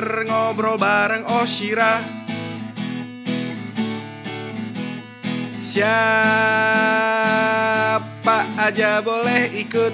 ngobar 0.00 0.24
ngobrol 0.24 0.80
bareng 0.80 1.28
Oshira. 1.28 2.00
Siapa 5.60 6.88
aja 8.56 9.04
boleh 9.04 9.52
ikut. 9.60 9.92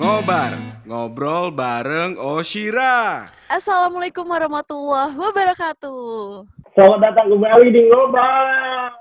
Ngobar 0.00 0.56
ngobrol 0.88 1.52
bareng 1.52 2.16
Oshira. 2.16 3.28
Assalamualaikum 3.52 4.24
warahmatullahi 4.24 5.12
wabarakatuh. 5.12 6.61
Selamat 6.72 7.04
datang 7.04 7.28
kembali 7.28 7.68
di 7.68 7.84
Ngobal. 7.84 8.44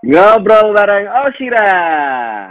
Ngobrol 0.04 0.76
bareng 0.76 1.08
Oshira. 1.08 1.72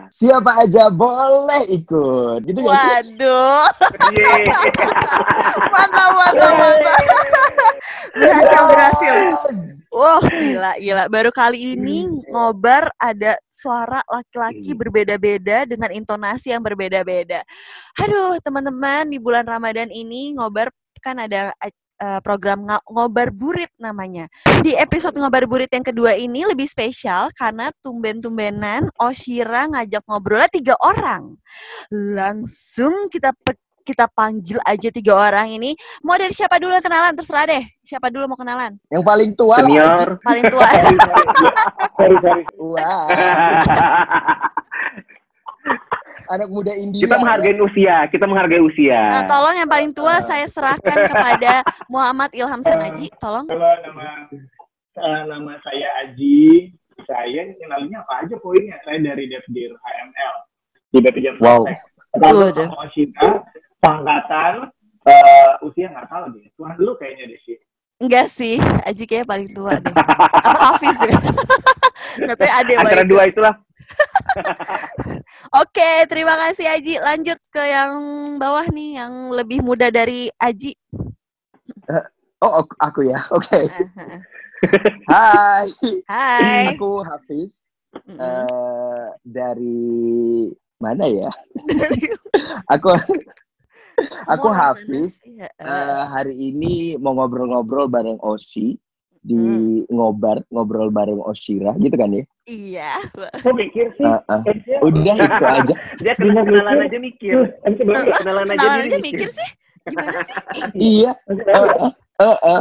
Siapa 0.08 0.64
aja 0.64 0.88
boleh 0.88 1.60
ikut. 1.76 2.40
Gitu? 2.48 2.64
Waduh, 2.64 3.60
mantap 5.76 6.10
mantap 6.16 6.52
mantap. 6.56 7.00
Berhasil 8.16 8.62
berhasil. 8.64 9.14
Wah 9.92 10.24
gila 10.24 10.72
gila. 10.80 11.04
Baru 11.12 11.30
kali 11.36 11.76
ini 11.76 12.08
ngobar 12.32 12.88
ada 12.96 13.36
suara 13.52 14.00
laki-laki 14.08 14.72
berbeda-beda 14.72 15.68
dengan 15.68 15.92
intonasi 15.92 16.56
yang 16.56 16.64
berbeda-beda. 16.64 17.44
Aduh 18.00 18.40
teman-teman 18.40 19.04
di 19.04 19.20
bulan 19.20 19.44
Ramadan 19.44 19.92
ini 19.92 20.32
ngobar 20.32 20.72
kan 21.04 21.20
ada 21.20 21.52
eh, 22.00 22.20
program 22.24 22.64
ngobar 22.88 23.28
burit 23.30 23.70
namanya. 23.76 24.26
Di 24.64 24.72
episode 24.74 25.14
ngobar 25.20 25.44
burit 25.44 25.68
yang 25.70 25.84
kedua 25.84 26.16
ini 26.16 26.48
lebih 26.48 26.64
spesial 26.66 27.28
karena 27.36 27.68
tumben-tumbenan 27.84 28.88
Oshira 28.96 29.68
ngajak 29.68 30.02
ngobrolnya 30.08 30.48
tiga 30.48 30.74
orang. 30.80 31.36
Langsung 31.92 33.12
kita 33.12 33.36
pe- 33.36 33.60
kita 33.80 34.06
panggil 34.12 34.60
aja 34.62 34.88
tiga 34.92 35.18
orang 35.18 35.50
ini. 35.50 35.74
Mau 36.06 36.14
dari 36.14 36.30
siapa 36.30 36.62
dulu 36.62 36.70
yang 36.70 36.84
kenalan? 36.84 37.10
Terserah 37.16 37.44
deh. 37.48 37.64
Siapa 37.82 38.06
dulu 38.12 38.30
mau 38.30 38.38
kenalan? 38.38 38.78
Yang 38.86 39.02
paling 39.02 39.30
tua 39.34 39.56
Senior. 39.58 40.08
Paling 40.22 40.44
tua. 40.46 40.68
Sorry, 42.00 42.16
sorry. 42.24 42.44
Wah, 42.56 43.08
anak 46.30 46.48
muda 46.50 46.72
India. 46.76 47.06
kita 47.06 47.16
menghargai 47.18 47.54
usia, 47.60 47.96
kita 48.10 48.24
menghargai 48.26 48.62
usia. 48.62 49.00
Nah, 49.10 49.24
tolong 49.26 49.54
yang 49.56 49.70
paling 49.70 49.90
tua 49.90 50.22
saya 50.22 50.46
serahkan 50.46 51.10
kepada 51.10 51.64
Muhammad 51.90 52.30
Ilham 52.34 52.62
Sanaji. 52.62 53.10
Tolong. 53.18 53.46
Halo, 53.50 53.70
nama 53.82 54.06
eh, 54.30 55.20
nama 55.26 55.52
saya 55.64 55.88
Aji. 56.06 56.74
Saya 57.08 57.48
kenalnya 57.56 58.04
apa 58.04 58.28
aja 58.28 58.36
poinnya? 58.38 58.76
Saya 58.84 59.00
dari 59.00 59.24
Devdir 59.26 59.72
HML. 59.72 60.34
Di 60.92 60.98
Devdir 61.00 61.34
Wow. 61.40 61.64
Sama 62.10 62.90
Oshita, 62.90 63.46
pangkatan, 63.78 64.68
eh, 65.06 65.50
usia 65.64 65.88
nggak 65.88 66.10
tahu 66.10 66.24
deh. 66.36 66.46
Tuhan 66.58 66.74
dulu 66.76 66.92
kayaknya 66.98 67.30
deh 67.30 67.40
sih. 67.46 67.56
Enggak 68.00 68.26
sih, 68.32 68.56
Aji 68.88 69.04
kayaknya 69.06 69.28
paling 69.28 69.48
tua 69.54 69.72
deh. 69.78 69.94
Apa 69.94 70.74
Hafiz 70.74 70.98
ya? 71.00 71.18
Nggak 72.26 72.36
tahu 72.36 72.50
ada 72.50 72.70
yang 72.70 72.82
Antara 72.84 73.04
dua 73.06 73.22
itulah. 73.30 73.54
Oke, 75.62 75.90
terima 76.06 76.34
kasih 76.38 76.66
Aji. 76.70 76.94
Lanjut 77.02 77.38
ke 77.50 77.62
yang 77.62 77.92
bawah 78.38 78.66
nih, 78.70 79.02
yang 79.02 79.34
lebih 79.34 79.60
muda 79.62 79.90
dari 79.90 80.30
Aji. 80.38 80.74
Oh, 82.40 82.64
ok- 82.64 82.78
aku 82.80 83.00
ya. 83.04 83.20
Oke. 83.34 83.68
Hai. 85.12 85.68
Hai. 86.08 86.72
Aku 86.76 87.00
Hafiz 87.04 87.52
eh, 88.06 89.06
dari 89.24 90.48
mana 90.80 91.04
ya? 91.08 91.30
Aku 92.74 92.88
aku 94.24 94.48
Hafiz. 94.52 95.20
eh, 95.60 96.02
hari 96.08 96.32
ini 96.36 96.96
mau 96.96 97.12
ngobrol-ngobrol 97.16 97.88
bareng 97.90 98.20
Oshi 98.24 98.76
di 99.20 99.36
Hmm. 99.36 99.84
ngobar 99.86 100.40
ngobrol 100.48 100.88
bareng 100.88 101.20
Oshira 101.20 101.76
gitu 101.76 101.92
kan 101.92 102.08
ya? 102.10 102.24
Iya. 102.44 102.92
Kok 103.36 103.52
mikir 103.52 103.92
sih? 103.94 104.04
Eh, 104.04 104.20
eh. 104.26 104.40
Eh, 104.48 104.80
Udah 104.80 105.14
itu 105.20 105.44
aja. 105.44 105.74
Dia 105.98 106.12
kena 106.14 106.40
kenalan 106.40 106.82
aja 106.82 106.98
mikir. 106.98 107.36
Eh, 107.60 107.72
sebenarnya 107.74 108.16
Kenalan 108.16 108.46
aja 108.46 108.56
Kenalan 108.56 108.80
aja 108.82 108.98
mikir. 108.98 109.04
mikir 109.04 109.28
sih. 109.28 109.48
Gimana 109.82 110.18
sih? 110.22 110.36
iya. 110.96 111.12
Eh, 111.28 111.36
eh, 111.36 111.92
eh, 112.18 112.38
eh. 112.42 112.60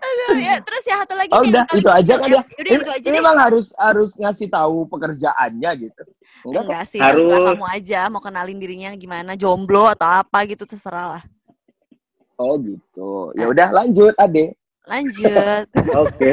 Aduh, 0.00 0.38
ya, 0.38 0.56
terus 0.60 0.82
ya 0.82 0.96
satu 0.98 1.14
lagi 1.14 1.30
Oh, 1.30 1.42
nih, 1.42 1.50
udah, 1.52 1.64
itu 1.70 1.88
aja 1.88 2.00
kecil 2.08 2.16
kan 2.16 2.28
ya. 2.28 2.32
ya? 2.32 2.42
Udah 2.42 2.62
Ini, 2.64 2.76
itu 2.76 2.90
aja 2.90 3.04
ini 3.04 3.10
deh. 3.12 3.20
emang 3.20 3.36
harus 3.38 3.66
harus 3.76 4.10
ngasih 4.16 4.48
tahu 4.48 4.86
pekerjaannya 4.86 5.70
gitu. 5.80 6.02
Enggak. 6.42 6.62
Enggak 6.64 6.84
sih, 6.88 6.98
Harus. 6.98 7.26
kamu 7.26 7.66
aja 7.68 8.00
mau 8.06 8.18
kenalin 8.18 8.56
dirinya 8.56 8.90
gimana, 8.94 9.34
jomblo 9.34 9.86
atau 9.88 10.08
apa 10.20 10.38
gitu 10.46 10.64
terserah 10.64 11.18
lah. 11.18 11.24
Oh 12.34 12.56
gitu. 12.56 13.34
Ya 13.36 13.46
udah 13.46 13.68
lanjut, 13.70 14.16
Ade. 14.16 14.56
Lanjut. 14.88 15.66
Oke. 16.06 16.32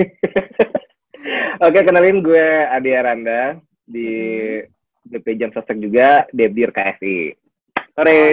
Oke, 1.66 1.78
kenalin 1.84 2.24
gue 2.24 2.46
Adi 2.70 2.90
Aranda 2.96 3.60
di 3.84 4.10
BP 5.04 5.26
Jam 5.36 5.50
Sostek 5.50 5.80
juga, 5.82 6.24
Debdir 6.30 6.70
KSI. 6.70 7.34
Sore, 8.00 8.24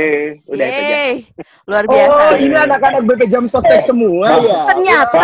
udah 0.48 0.64
itu 0.64 0.80
aja. 0.80 0.96
Yeay, 0.96 1.14
Luar 1.68 1.84
biasa. 1.84 2.16
Oh, 2.16 2.32
ini 2.40 2.56
anak-anak 2.56 3.02
BK 3.04 3.22
Jam 3.28 3.44
Sostek 3.44 3.84
semua 3.84 4.40
ya. 4.40 4.64
Ternyata 4.72 5.20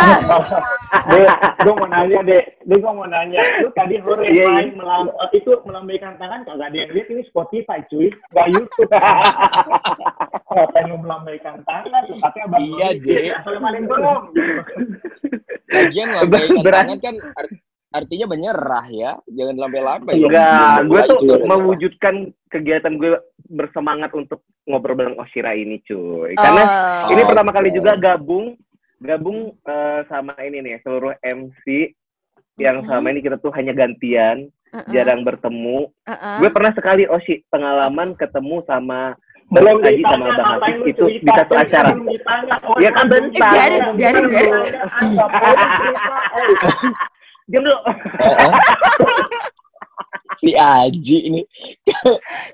Dek, 0.94 1.32
gue 1.64 1.74
mau 1.74 1.88
nanya 1.88 2.20
deh, 2.22 2.44
dek 2.44 2.78
gue 2.78 2.92
mau 2.92 3.08
nanya, 3.08 3.40
lu 3.64 3.72
tadi 3.72 3.96
hore 3.98 4.28
Iya, 4.28 4.46
main 4.46 4.76
melam, 4.76 5.08
eh, 5.08 5.30
itu 5.34 5.56
melambaikan 5.64 6.20
tangan 6.20 6.44
kagak 6.44 6.68
ada 6.70 6.76
yang 6.76 6.92
lihat 6.92 7.08
ini 7.08 7.24
Spotify 7.24 7.80
cuy, 7.88 8.12
nggak 8.36 8.48
YouTube. 8.52 8.92
Ngapain 10.54 10.86
lu 10.86 10.98
melambaikan 11.00 11.64
tangan? 11.64 12.04
Tapi 12.04 12.38
abang 12.44 12.60
Iya, 12.60 12.88
Dek. 13.00 13.32
Asal 13.40 13.64
maling 13.64 13.88
dong. 13.88 14.24
Lagian 15.72 16.08
lambaikan 16.12 16.58
Berat. 16.60 16.84
tangan 16.84 17.00
kan 17.00 17.16
artinya 17.94 18.26
menyerah 18.26 18.86
ya. 18.90 19.12
Jangan 19.30 19.56
lambai-lambai. 19.56 20.18
Enggak, 20.18 20.90
gue 20.90 21.02
tuh 21.06 21.20
mewujudkan 21.46 22.16
kegiatan 22.50 22.98
gue 22.98 23.22
bersemangat 23.48 24.12
untuk 24.18 24.42
ngobrol 24.66 24.98
bareng 24.98 25.22
Oshira 25.22 25.54
ini, 25.54 25.78
cuy. 25.86 26.34
Karena 26.34 26.66
Oh. 26.66 27.14
ini 27.14 27.22
Oh, 27.22 27.28
pertama 27.30 27.54
kali 27.54 27.70
juga 27.70 27.94
gabung 27.96 28.58
gabung 29.04 29.52
eh, 29.62 30.02
sama 30.08 30.32
ini 30.40 30.64
nih 30.64 30.80
seluruh 30.80 31.12
MC 31.20 31.92
yang 32.56 32.82
Mhm. 32.82 32.86
selama 32.88 33.12
ini 33.12 33.20
kita 33.20 33.36
tuh 33.36 33.52
hanya 33.52 33.76
gantian, 33.76 34.48
Heeh, 34.72 34.90
jarang 34.90 35.22
bertemu. 35.22 35.92
heeh. 36.08 36.38
Gue 36.40 36.50
pernah 36.50 36.72
sekali 36.72 37.04
Oshi 37.06 37.44
pengalaman 37.48 38.16
ketemu 38.16 38.64
sama 38.66 39.14
Belum 39.52 39.84
Aji 39.84 40.02
sama 40.02 40.34
Bang 40.34 40.50
Hafiz 40.56 40.82
itu 40.88 41.06
di 41.20 41.30
satu 41.30 41.54
acara. 41.54 41.92
Ya 42.80 42.90
kan 42.96 43.06
bentar. 43.06 43.54
Biarin, 43.54 43.84
biarin, 43.94 44.26
biarin. 44.32 44.56
Diam 47.48 47.62
dulu. 47.64 47.78
Heeh. 48.20 48.52
si 50.42 50.58
Aji 50.58 51.18
ini 51.30 51.42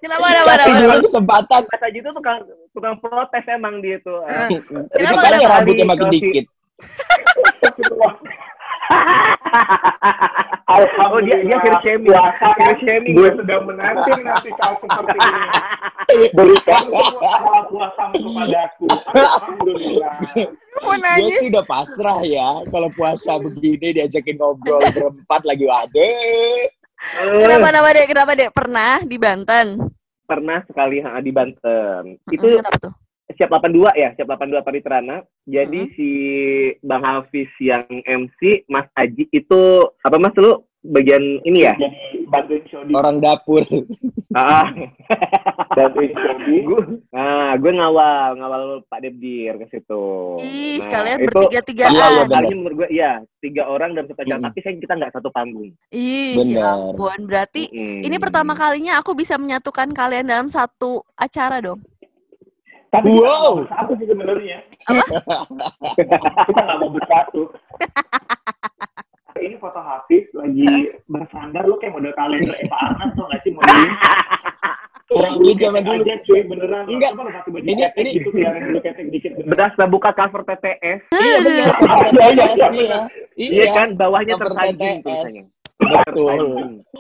Kenapa, 0.03 0.29
kenapa, 0.29 0.51
kasih 0.59 0.67
kenapa, 0.67 0.81
dua 0.83 0.93
kenapa? 0.93 1.05
kesempatan. 1.07 1.61
Mas 1.65 1.83
Aji 1.87 1.99
itu 2.01 2.09
tukang 2.11 2.37
tukang 2.75 2.95
protes 2.99 3.45
emang 3.47 3.75
dia 3.79 3.97
tuh. 4.03 4.19
Eh, 4.27 4.59
Itu 4.59 4.73
Kenapa, 4.93 5.19
kenapa? 5.25 5.47
rambutnya 5.57 5.85
makin 5.87 6.07
dikit. 6.11 6.45
Oh 11.19 11.19
dia 11.25 11.41
dia 11.41 11.57
fear 11.59 11.75
shaming. 11.81 12.13
Fear 12.13 12.53
kan? 12.55 12.75
shaming. 12.79 13.13
Gue 13.17 13.29
sudah 13.35 13.57
menanti 13.65 14.11
nanti 14.21 14.49
kau 14.55 14.73
seperti 14.79 15.17
ini. 15.17 15.41
Berikan 16.33 16.83
semua 16.87 17.59
puasamu 17.67 18.15
kepadaku. 18.21 18.85
Alhamdulillah. 19.13 20.13
Mau 20.79 20.95
Gue 20.95 21.29
sih 21.35 21.47
udah 21.51 21.65
pasrah 21.65 22.19
ya. 22.23 22.49
Kalau 22.69 22.89
puasa 22.93 23.41
begini 23.41 23.97
diajakin 23.97 24.37
ngobrol 24.37 24.79
berempat 24.95 25.41
lagi 25.43 25.65
wade. 25.65 26.11
Kenapa, 27.39 27.71
kenapa, 27.71 27.89
Dek? 27.95 28.07
Kenapa, 28.11 28.31
Dek? 28.35 28.51
Pernah 28.51 28.93
di 29.07 29.17
Banten? 29.17 29.67
Pernah 30.27 30.59
sekali 30.67 30.99
ha, 30.99 31.17
di 31.23 31.31
Banten. 31.31 32.19
Itu 32.27 32.59
Kenapa 32.59 32.77
tuh? 32.77 32.93
Siap 33.39 33.55
82 33.55 33.95
ya, 33.95 34.09
siap 34.13 34.27
82 34.27 34.59
Paritrana. 34.61 35.23
Jadi 35.47 35.79
Mm-hmm. 35.79 35.95
si 35.95 36.09
Bang 36.83 37.01
Hafiz 37.01 37.47
yang 37.57 37.87
MC, 38.03 38.67
Mas 38.67 38.91
Aji 38.93 39.31
itu 39.31 39.61
apa 40.03 40.19
Mas 40.19 40.35
lu 40.35 40.59
bagian 40.79 41.23
ini 41.41 41.63
ya? 41.63 41.73
Jadi 41.73 42.27
bantuin 42.27 42.63
Shodi. 42.67 42.91
Orang 42.93 43.19
dapur. 43.19 43.63
Ah, 44.29 44.67
Bantuin 45.75 46.11
Shodi. 46.11 46.55
gue, 46.61 46.81
nah, 47.09 47.55
gue 47.55 47.71
ngawal, 47.71 48.37
ngawal 48.37 48.63
Pak 48.85 48.99
Debdir 49.01 49.55
ke 49.57 49.65
situ. 49.71 50.35
Ih, 50.39 50.77
Nah, 50.79 50.87
kalian 50.91 51.17
bertiga-tigaan. 51.25 51.91
Iya, 51.91 52.05
iya. 52.09 52.23
Kalinya 52.27 52.55
menurut 52.55 52.75
gue, 52.77 52.89
iya, 52.91 53.11
tiga 53.39 53.63
orang 53.65 53.91
dalam 53.93 54.07
satu 54.07 54.21
acara, 54.21 54.35
Mm-mm. 54.35 54.47
tapi 54.51 54.59
saya 54.61 54.73
kita 54.75 54.93
nggak 54.95 55.13
satu 55.15 55.29
panggung. 55.29 55.69
Ih, 55.89 56.35
Bener. 56.37 56.59
ya 56.59 56.67
ampun. 56.75 57.19
Berarti 57.25 57.63
Mm-mm. 57.69 57.99
ini 58.03 58.15
pertama 58.19 58.53
kalinya 58.53 58.99
aku 58.99 59.15
bisa 59.15 59.35
menyatukan 59.35 59.89
kalian 59.91 60.27
dalam 60.27 60.47
satu 60.47 61.01
acara 61.15 61.59
dong. 61.59 61.79
Tapi 62.89 63.05
Wow. 63.13 63.21
kita 63.21 63.29
nggak 63.29 63.45
mau 63.45 63.59
bersatu 63.61 63.91
sih 63.95 64.07
sebenarnya. 64.09 64.57
kita 66.49 66.61
nggak 66.65 66.77
mau 66.81 66.89
bersatu. 66.89 67.41
Ini 69.39 69.55
foto 69.55 69.79
Hafiz 69.79 70.25
lagi 70.35 70.67
bersandar 71.07 71.63
lu 71.63 71.79
kayak 71.79 71.95
model 71.95 72.11
kalender 72.11 72.51
Eva 72.59 72.75
Arnaz 72.75 73.15
tuh 73.15 73.23
nggak 73.23 73.39
sih 73.45 73.51
modelnya? 73.55 73.93
orang 75.09 75.41
dulu 75.41 75.53
zaman 75.57 75.81
dulu. 75.81 76.05
aja 76.05 76.13
cuy 76.21 76.41
beneran 76.45 76.85
Enggak. 76.85 77.11
Ini- 77.57 77.89
ini- 77.97 78.13
gitu 78.13 78.29
yang 78.35 78.61
dulu 78.61 78.77
ketek 78.77 79.09
dikit 79.09 79.31
Berasa 79.41 79.83
buka 79.89 80.13
cover 80.13 80.45
TTS. 80.45 80.99
Iya 81.09 81.37
benar, 81.41 81.65
Iya, 82.13 82.27
iya, 82.29 82.45
TTS, 82.45 82.53
iya, 82.53 82.67
iya. 82.69 82.99
Iya 83.33 83.65
kan, 83.73 83.87
bawahnya 83.97 84.37
tulisannya. 84.37 84.91
Betul. 85.79 86.29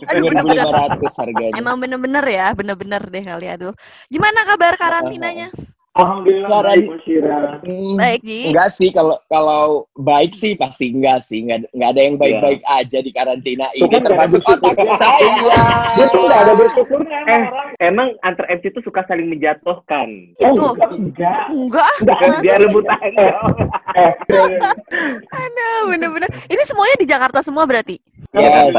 Aduh, 0.07 0.23
bener-bener. 0.31 0.65
1500 0.71 1.19
harganya. 1.21 1.53
Emang 1.53 1.75
bener-bener 1.77 2.25
ya, 2.25 2.47
bener-bener 2.55 3.01
deh 3.03 3.21
kali 3.21 3.45
aduh. 3.51 3.73
Gimana 4.07 4.47
kabar 4.47 4.73
karantinanya? 4.73 5.51
Alhamdulillah 5.99 6.59
baik 6.63 6.85
Mas 6.85 7.01
Syira. 7.01 7.39
Hmm, 7.59 7.93
Baik, 7.93 8.21
Ji. 8.21 8.39
Enggak 8.47 8.69
sih 8.69 8.89
kalau 8.89 9.19
kalau 9.25 9.63
baik 9.93 10.31
sih 10.31 10.53
pasti 10.53 10.89
enggak 10.89 11.19
sih 11.19 11.41
enggak 11.41 11.67
enggak 11.69 11.89
ada 11.89 12.01
yang 12.01 12.15
baik-baik 12.15 12.61
aja 12.63 12.97
di 12.97 13.11
karantina 13.11 13.67
ini 13.71 13.85
ada 13.85 13.99
termasuk 14.01 14.39
otak 14.41 14.79
saya. 15.01 15.31
Dia 15.93 16.05
tuh 16.07 16.21
nggak 16.21 16.41
ada 16.41 16.53
bersyukurnya 16.55 17.17
emang 17.21 17.27
Eh, 17.29 17.43
orang. 17.45 17.69
emang 17.81 18.07
antar 18.21 18.45
MC 18.49 18.63
itu 18.67 18.79
suka 18.79 19.03
saling 19.05 19.27
menjatuhkan. 19.27 20.07
Oh, 20.37 20.47
Itu. 20.47 20.63
enggak, 20.69 20.89
enggak. 20.89 21.43
Enggak, 21.49 21.83
ah. 21.83 21.97
Enggak. 21.99 22.19
Sih? 22.39 22.57
rebutan. 22.57 22.97
Eh, 23.93 24.13
Aduh, 25.35 25.79
bener-bener. 25.89 26.29
Ini 26.45 26.63
semuanya 26.63 26.95
di 26.95 27.05
Jakarta 27.05 27.39
semua 27.39 27.63
berarti? 27.63 27.95
Yes. 28.31 28.75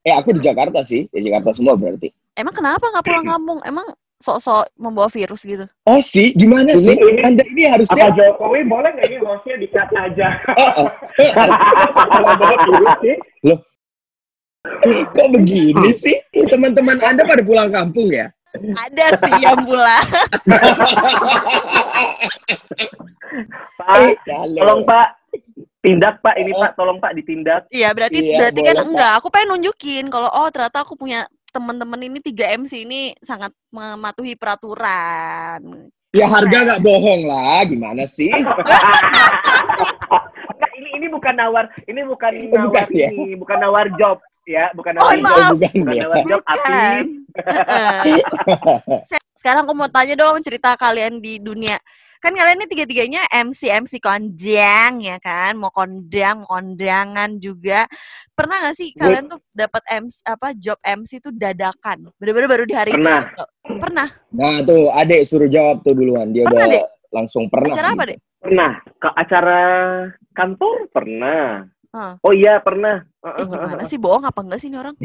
Eh 0.00 0.14
aku 0.14 0.32
di 0.32 0.40
Jakarta 0.40 0.80
sih, 0.80 1.04
di 1.06 1.20
Jakarta 1.20 1.52
semua 1.52 1.76
berarti. 1.76 2.08
Emang 2.32 2.54
kenapa 2.54 2.80
nggak 2.82 3.04
pulang 3.04 3.26
kampung? 3.32 3.58
Emang 3.62 3.84
sok-sok 4.20 4.68
membawa 4.76 5.08
virus 5.08 5.42
gitu? 5.42 5.64
Oh 5.82 5.98
sih, 5.98 6.36
gimana 6.36 6.70
Ini- 6.70 6.78
sih? 6.78 6.92
ini- 6.94 7.24
Anda 7.24 7.40
ini 7.42 7.64
apa 7.64 7.80
harusnya 7.80 8.12
Jokowi 8.12 8.60
boleh 8.68 8.92
nggak 8.92 9.06
ini 9.08 9.18
hostnya 9.18 9.54
di-cut 9.56 9.88
aja? 9.90 10.28
Oh, 10.60 10.72
oh. 10.78 10.88
Sih. 13.00 13.16
kok 15.10 15.28
begini 15.32 15.88
sih? 15.90 16.16
Teman-teman 16.30 17.00
Anda 17.00 17.24
pada 17.24 17.40
pulang 17.40 17.72
kampung 17.72 18.12
ya? 18.12 18.28
Ada 18.76 19.16
sih 19.16 19.32
yang 19.40 19.56
pulang. 19.62 20.04
Pak, 23.78 23.96
Eh, 23.96 24.14
tolong 24.52 24.82
Pak. 24.84 25.08
Tindak 25.80 26.20
Pak, 26.20 26.36
ini 26.36 26.52
Pak, 26.52 26.76
tolong 26.76 27.00
Pak 27.00 27.16
ditindak. 27.16 27.64
Iya, 27.72 27.96
berarti 27.96 28.20
Iya, 28.20 28.36
berarti 28.36 28.60
kan 28.60 28.68
boleh, 28.68 28.84
Pak. 28.84 28.88
enggak. 28.92 29.12
Aku 29.16 29.28
pengen 29.32 29.48
nunjukin 29.48 30.04
kalau 30.12 30.28
oh 30.28 30.48
ternyata 30.52 30.84
aku 30.84 30.92
punya 30.92 31.24
teman-teman 31.50 32.00
ini 32.00 32.18
3 32.22 32.58
MC 32.62 32.86
ini 32.86 33.12
sangat 33.20 33.50
mematuhi 33.70 34.38
peraturan. 34.38 35.90
Ya 36.10 36.26
harga 36.26 36.58
nggak 36.66 36.82
bohong 36.82 37.22
lah, 37.22 37.62
gimana 37.66 38.02
sih? 38.06 38.30
Enggak, 40.50 40.70
ini 40.74 40.88
ini 40.98 41.06
bukan 41.06 41.34
nawar, 41.38 41.70
ini 41.86 42.00
bukan 42.02 42.32
Oh, 42.34 42.50
nawar 42.50 42.66
bukan 42.66 42.86
ya? 42.90 43.08
ini, 43.14 43.38
bukan 43.38 43.58
nawar 43.62 43.86
job 43.94 44.18
ya, 44.50 44.64
bukan 44.74 44.92
Mohon 44.98 45.14
job, 45.14 45.22
maaf. 45.22 45.50
bukan 45.54 45.74
bukan 45.78 45.94
ya. 45.94 46.04
job, 46.26 46.42
Bukan. 46.42 47.04
Sekarang 49.32 49.64
aku 49.64 49.72
mau 49.72 49.88
tanya 49.88 50.12
dong 50.14 50.36
cerita 50.44 50.76
kalian 50.76 51.16
di 51.16 51.40
dunia. 51.40 51.80
Kan 52.18 52.36
kalian 52.36 52.60
ini 52.60 52.68
tiga-tiganya 52.68 53.22
MC 53.32 53.72
MC 53.72 53.96
kondang 53.96 55.00
ya 55.00 55.16
kan, 55.16 55.56
mau 55.56 55.72
kondang, 55.72 56.44
mau 56.44 56.48
kondangan 56.50 57.40
juga. 57.40 57.88
Pernah 58.34 58.68
gak 58.68 58.76
sih 58.76 58.92
kalian 58.92 59.30
tuh 59.30 59.40
dapat 59.50 59.80
MC 59.88 60.20
apa 60.22 60.52
job 60.52 60.76
MC 60.82 61.22
tuh 61.22 61.32
dadakan? 61.32 62.12
Bener-bener 62.20 62.48
baru 62.50 62.64
di 62.68 62.74
hari 62.76 62.92
Pernah. 62.92 63.24
itu. 63.24 63.32
gitu? 63.32 63.44
Pernah. 63.80 64.08
Nah 64.30 64.54
tuh, 64.60 64.92
adek 64.92 65.22
suruh 65.24 65.48
jawab 65.48 65.80
tuh 65.80 65.96
duluan. 65.96 66.28
Dia 66.30 66.44
Pernah, 66.44 66.66
udah 66.66 66.74
Dek? 66.76 66.84
langsung 67.10 67.44
pernah. 67.48 67.72
Acara 67.72 67.90
apa 67.94 68.04
deh? 68.06 68.18
pernah 68.40 68.72
ke 68.96 69.08
acara 69.12 69.60
kantor 70.32 70.76
pernah. 70.88 71.64
Hah. 71.90 72.14
Oh 72.22 72.30
iya 72.30 72.62
pernah. 72.62 73.02
Eh, 73.20 73.44
gimana 73.44 73.82
sih 73.82 73.98
bohong 73.98 74.22
apa 74.22 74.40
enggak 74.46 74.62
sih 74.62 74.70
ini 74.70 74.78
orang? 74.78 74.94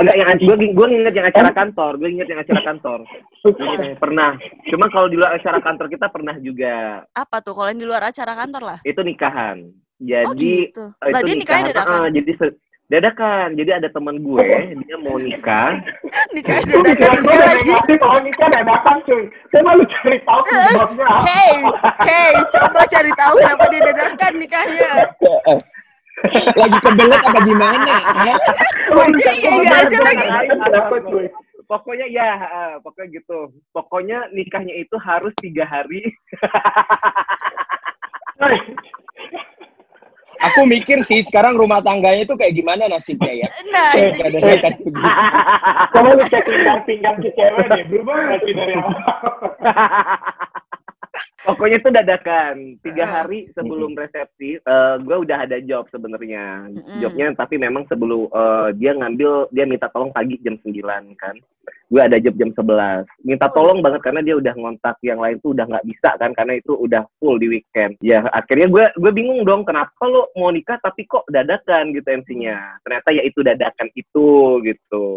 Enggak 0.00 0.16
yang 0.16 0.28
gue 0.40 0.56
gue 0.72 0.86
inget 0.96 1.12
yang 1.12 1.28
acara 1.28 1.50
kantor, 1.52 1.92
gue 2.00 2.08
inget 2.08 2.28
yang 2.32 2.40
acara 2.40 2.62
kantor. 2.64 2.98
Inget 3.44 4.00
pernah. 4.00 4.32
Cuma 4.72 4.88
kalau 4.88 5.06
di 5.12 5.16
luar 5.20 5.36
acara 5.36 5.60
kantor 5.60 5.86
kita 5.92 6.08
pernah 6.08 6.34
juga. 6.40 7.04
Apa 7.12 7.44
tuh 7.44 7.52
kalau 7.52 7.68
yang 7.68 7.80
di 7.84 7.88
luar 7.88 8.08
acara 8.08 8.32
kantor 8.32 8.62
lah? 8.64 8.78
Itu 8.82 9.04
nikahan. 9.04 9.70
Oh 10.00 10.32
Jadi 10.32 10.72
gitu. 10.72 10.84
eh, 10.88 11.12
Lah 11.12 11.20
itu 11.20 11.26
dia 11.28 11.36
nikahan. 11.36 11.64
dadakan. 11.68 12.00
Ah, 12.00 12.08
jadi 12.08 12.32
dadakan. 12.90 13.54
Jadi 13.54 13.70
ada 13.70 13.88
teman 13.88 14.18
gue, 14.18 14.50
dia 14.82 14.96
mau 14.98 15.16
nikah. 15.16 15.78
Gue 16.42 16.82
dadakan 16.82 17.22
gue 17.22 17.36
lagi. 17.38 17.72
kalau 17.96 18.18
nikah 18.20 18.48
dadakan 18.50 18.96
cuy. 19.06 19.22
Saya 19.54 19.62
malu 19.62 19.84
cari 19.86 20.18
tahu 20.26 20.40
penyebabnya 20.42 21.06
apa. 21.06 21.22
Hey, 21.26 21.54
hey, 22.04 22.32
coba 22.50 22.82
cari 22.90 23.12
tahu 23.14 23.34
kenapa 23.38 23.64
dia 23.70 23.80
dadakan 23.86 24.32
nikahnya. 24.36 24.92
Lagi 26.58 26.78
kebelet 26.84 27.22
apa 27.24 27.40
gimana? 27.46 27.94
Oh, 28.90 29.06
Iya, 29.06 29.32
iya, 29.38 29.50
iya 29.62 29.72
aja 29.86 29.98
lagi. 30.02 30.26
Pokoknya 31.70 32.06
ya, 32.10 32.28
ah, 32.42 32.74
pokoknya 32.82 33.22
gitu. 33.22 33.54
Pokoknya 33.70 34.26
nikahnya 34.34 34.74
itu 34.74 34.98
harus 34.98 35.30
tiga 35.38 35.62
hari. 35.62 36.02
Aku 40.42 40.64
mikir 40.64 41.00
sih 41.00 41.20
sekarang 41.20 41.52
rumah 41.54 41.78
tangganya 41.78 42.24
itu 42.24 42.32
kayak 42.32 42.54
gimana 42.54 42.88
nasibnya 42.88 43.32
ya? 43.36 43.48
Nah, 43.68 43.92
Eh, 43.92 44.08
itu 44.08 44.16
Gak 44.16 44.26
ada 44.26 44.38
dia. 44.38 44.50
dekat 44.54 44.74
begitu. 44.80 45.10
Coba 45.90 46.08
lu 46.10 46.22
cek 46.24 46.42
pinggang-pinggang 46.42 47.16
si 47.18 47.28
cewek 47.30 47.66
deh. 47.66 47.82
Berubah 47.86 48.14
nggak 48.16 48.40
sih 48.42 48.52
dari 48.52 48.74
awal? 48.74 48.96
Pokoknya 51.40 51.80
itu 51.80 51.88
dadakan 51.88 52.54
tiga 52.84 53.04
hari 53.08 53.48
sebelum 53.56 53.96
resepsi. 53.96 54.60
eh 54.60 54.94
gue 55.00 55.16
udah 55.24 55.38
ada 55.48 55.56
job 55.64 55.88
sebenarnya. 55.88 56.68
Jobnya 57.00 57.32
tapi 57.32 57.56
memang 57.56 57.88
sebelum 57.88 58.28
eh, 58.28 58.68
dia 58.76 58.92
ngambil 58.92 59.48
dia 59.48 59.64
minta 59.64 59.88
tolong 59.88 60.12
pagi 60.12 60.36
jam 60.44 60.60
9 60.60 60.76
kan. 61.16 61.36
Gue 61.90 61.98
ada 62.04 62.20
job 62.22 62.36
jam 62.38 62.52
11. 62.54 63.08
Minta 63.26 63.50
Oh, 63.50 63.54
tolong 63.56 63.82
banget 63.82 63.98
karena 64.06 64.22
dia 64.22 64.38
udah 64.38 64.54
ngontak 64.54 65.00
yang 65.02 65.18
lain 65.18 65.42
tuh 65.42 65.56
udah 65.56 65.66
nggak 65.66 65.86
bisa 65.90 66.14
kan 66.22 66.30
karena 66.36 66.60
itu 66.60 66.76
udah 66.76 67.02
full 67.18 67.34
di 67.40 67.50
weekend. 67.50 67.98
Ya 67.98 68.22
akhirnya 68.30 68.70
gue 68.70 68.84
gue 68.94 69.12
bingung 69.16 69.42
dong 69.42 69.66
kenapa 69.66 70.06
lo 70.06 70.30
mau 70.38 70.54
nikah 70.54 70.78
tapi 70.78 71.08
kok 71.08 71.26
dadakan 71.26 71.90
gitu 71.96 72.06
MC-nya. 72.06 72.78
Ternyata 72.86 73.08
ya 73.10 73.22
itu 73.26 73.40
dadakan 73.42 73.88
itu 73.96 74.28
gitu. 74.62 75.08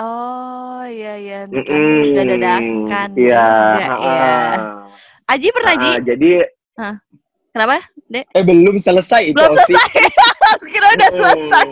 Oh, 0.00 0.82
iya 0.88 1.14
iya, 1.20 1.38
Mm-mm. 1.44 2.08
juga 2.08 2.22
dadakan. 2.24 3.08
Iya. 3.20 3.46
juga, 3.76 3.94
iya. 4.00 4.32
Aji 5.24 5.48
pernah, 5.56 5.74
Ji? 5.80 5.88
Ah, 5.88 6.00
jadi 6.04 6.30
Kenapa? 7.54 7.78
Dek? 8.10 8.26
Eh 8.34 8.42
belum 8.42 8.82
selesai 8.82 9.30
itu. 9.30 9.38
Belum 9.38 9.54
selesai. 9.62 10.10
Kira 10.74 10.86
udah 10.98 11.10
selesai. 11.14 11.66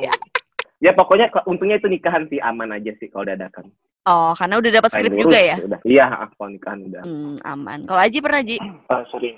Ya 0.79 0.95
pokoknya 0.95 1.27
untungnya 1.47 1.79
itu 1.83 1.91
nikahan 1.91 2.27
sih 2.31 2.39
aman 2.39 2.71
aja 2.75 2.95
sih 3.03 3.11
kalau 3.11 3.27
dadakan. 3.27 3.67
Oh, 4.07 4.35
karena 4.35 4.59
udah 4.59 4.71
dapat 4.79 4.91
skrip 4.95 5.15
juga 5.15 5.39
ya? 5.39 5.57
Udah. 5.59 5.81
Iya, 5.87 6.05
kalau 6.39 6.51
nikahan 6.55 6.81
udah. 6.87 7.03
Hmm, 7.03 7.35
aman. 7.47 7.87
Kalau 7.87 8.01
Aji 8.01 8.19
pernah, 8.23 8.43
Ji? 8.47 8.59
Ah, 8.91 9.03
sering. 9.11 9.37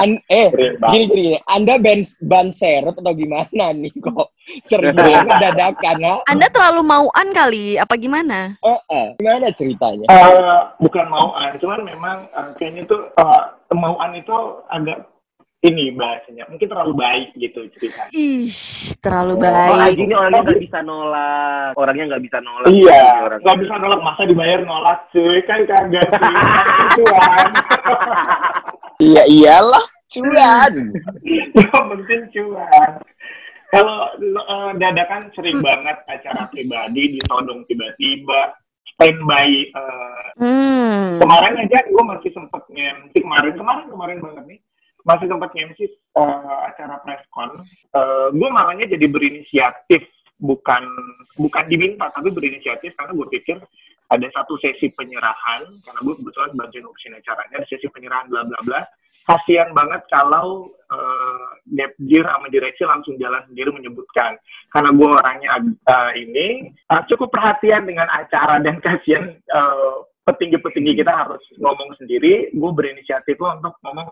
An- 0.01 0.23
eh 0.31 0.47
gini 0.93 1.05
gini, 1.11 1.21
gini. 1.35 1.39
Anda 1.49 1.81
ban 1.81 1.99
ban 2.29 2.47
serep 2.53 2.95
atau 2.95 3.11
gimana 3.11 3.75
nih 3.75 3.91
kok 3.99 4.30
sering 4.61 4.93
banget 4.93 5.27
dadakan 5.43 5.97
ha? 6.01 6.15
Anda 6.25 6.47
terlalu 6.47 6.81
mauan 6.81 7.27
kali, 7.31 7.75
apa 7.75 7.93
gimana? 7.95 8.55
Eh, 8.59 8.79
eh, 8.89 9.07
Gimana 9.17 9.47
ceritanya? 9.51 10.05
Eh, 10.05 10.59
bukan 10.77 11.05
mauan, 11.07 11.55
cuman 11.57 11.81
memang 11.81 12.17
eh, 12.27 12.49
kayaknya 12.55 12.83
tuh 12.85 13.09
eh, 13.11 13.41
mauan 13.71 14.11
itu 14.13 14.35
agak 14.67 15.07
ini 15.61 15.93
bahasanya 15.93 16.49
mungkin 16.49 16.65
terlalu 16.65 16.93
baik 16.97 17.37
gitu 17.37 17.61
cerita. 17.77 18.09
Ih, 18.09 18.49
terlalu 18.97 19.37
Oh, 19.37 19.41
baik. 19.45 19.93
Aji 19.93 20.01
ini 20.01 20.15
orangnya 20.17 20.41
nggak 20.41 20.57
bisa 20.57 20.79
nolak. 20.81 21.71
Orangnya 21.77 22.05
nggak 22.09 22.23
bisa 22.25 22.37
nolak. 22.41 22.67
Iya, 22.73 23.01
Orang. 23.21 23.39
nggak 23.45 23.57
bisa 23.61 23.73
nolak 23.77 24.01
masa 24.01 24.21
dibayar 24.25 24.59
nolak 24.65 24.97
cuy 25.13 25.37
kan 25.45 25.61
kagak 25.69 26.07
kan. 26.09 27.49
Iya 29.01 29.23
iyalah 29.25 29.85
cuan. 30.13 30.73
Yang 31.25 31.85
penting 31.89 32.21
cuan. 32.33 32.91
Kalau 33.71 33.97
eh, 34.19 34.71
dadakan 34.75 35.31
sering 35.31 35.63
banget 35.63 36.03
acara 36.05 36.43
pribadi 36.51 37.15
ditodong 37.15 37.63
tiba-tiba 37.65 38.51
standby 38.95 39.71
eh, 39.71 40.21
Hmm. 40.41 41.19
kemarin 41.21 41.53
aja 41.67 41.85
gue 41.85 42.03
masih 42.07 42.31
sempet 42.33 42.63
nge-MC 42.71 43.13
kemarin 43.21 43.53
kemarin 43.53 43.85
kemarin 43.91 44.17
banget 44.23 44.43
nih 44.47 44.59
masih 45.05 45.27
sempat 45.29 45.53
nge-MC 45.53 45.79
eh, 45.85 46.57
acara 46.65 46.97
presscon 47.05 47.61
uh, 47.93 48.27
gue 48.33 48.49
makanya 48.49 48.89
jadi 48.95 49.05
berinisiatif 49.05 50.01
bukan 50.41 50.81
bukan 51.37 51.63
diminta 51.69 52.09
tapi 52.09 52.33
berinisiatif 52.33 52.97
karena 52.97 53.13
gue 53.13 53.27
pikir 53.37 53.61
ada 54.11 54.27
satu 54.35 54.59
sesi 54.59 54.91
penyerahan 54.91 55.63
karena 55.87 55.99
gue 56.03 56.15
kebetulan 56.19 56.51
bantuin 56.59 56.83
ngurusin 56.83 57.15
acaranya 57.15 57.55
ada 57.63 57.67
sesi 57.71 57.87
penyerahan 57.87 58.27
bla 58.27 58.43
bla 58.43 58.59
bla. 58.67 58.81
Kasian 59.21 59.71
banget 59.77 60.01
kalau 60.09 60.73
uh, 60.89 61.47
Depjir 61.69 62.25
sama 62.25 62.49
direksi 62.49 62.83
langsung 62.83 63.15
jalan 63.21 63.39
sendiri 63.47 63.69
menyebutkan. 63.71 64.35
Karena 64.73 64.89
gue 64.91 65.09
orangnya 65.13 65.49
uh, 65.87 66.11
ini 66.17 66.73
uh, 66.89 67.05
cukup 67.05 67.29
perhatian 67.29 67.85
dengan 67.85 68.09
acara 68.11 68.59
dan 68.59 68.81
kasihan 68.81 69.31
uh, 69.53 70.03
petinggi-petinggi 70.25 71.05
kita 71.05 71.13
harus 71.13 71.39
ngomong 71.61 71.95
sendiri. 72.01 72.49
Gue 72.51 72.71
berinisiatif 72.73 73.37
loh 73.39 73.55
untuk 73.61 73.77
ngomong 73.85 74.09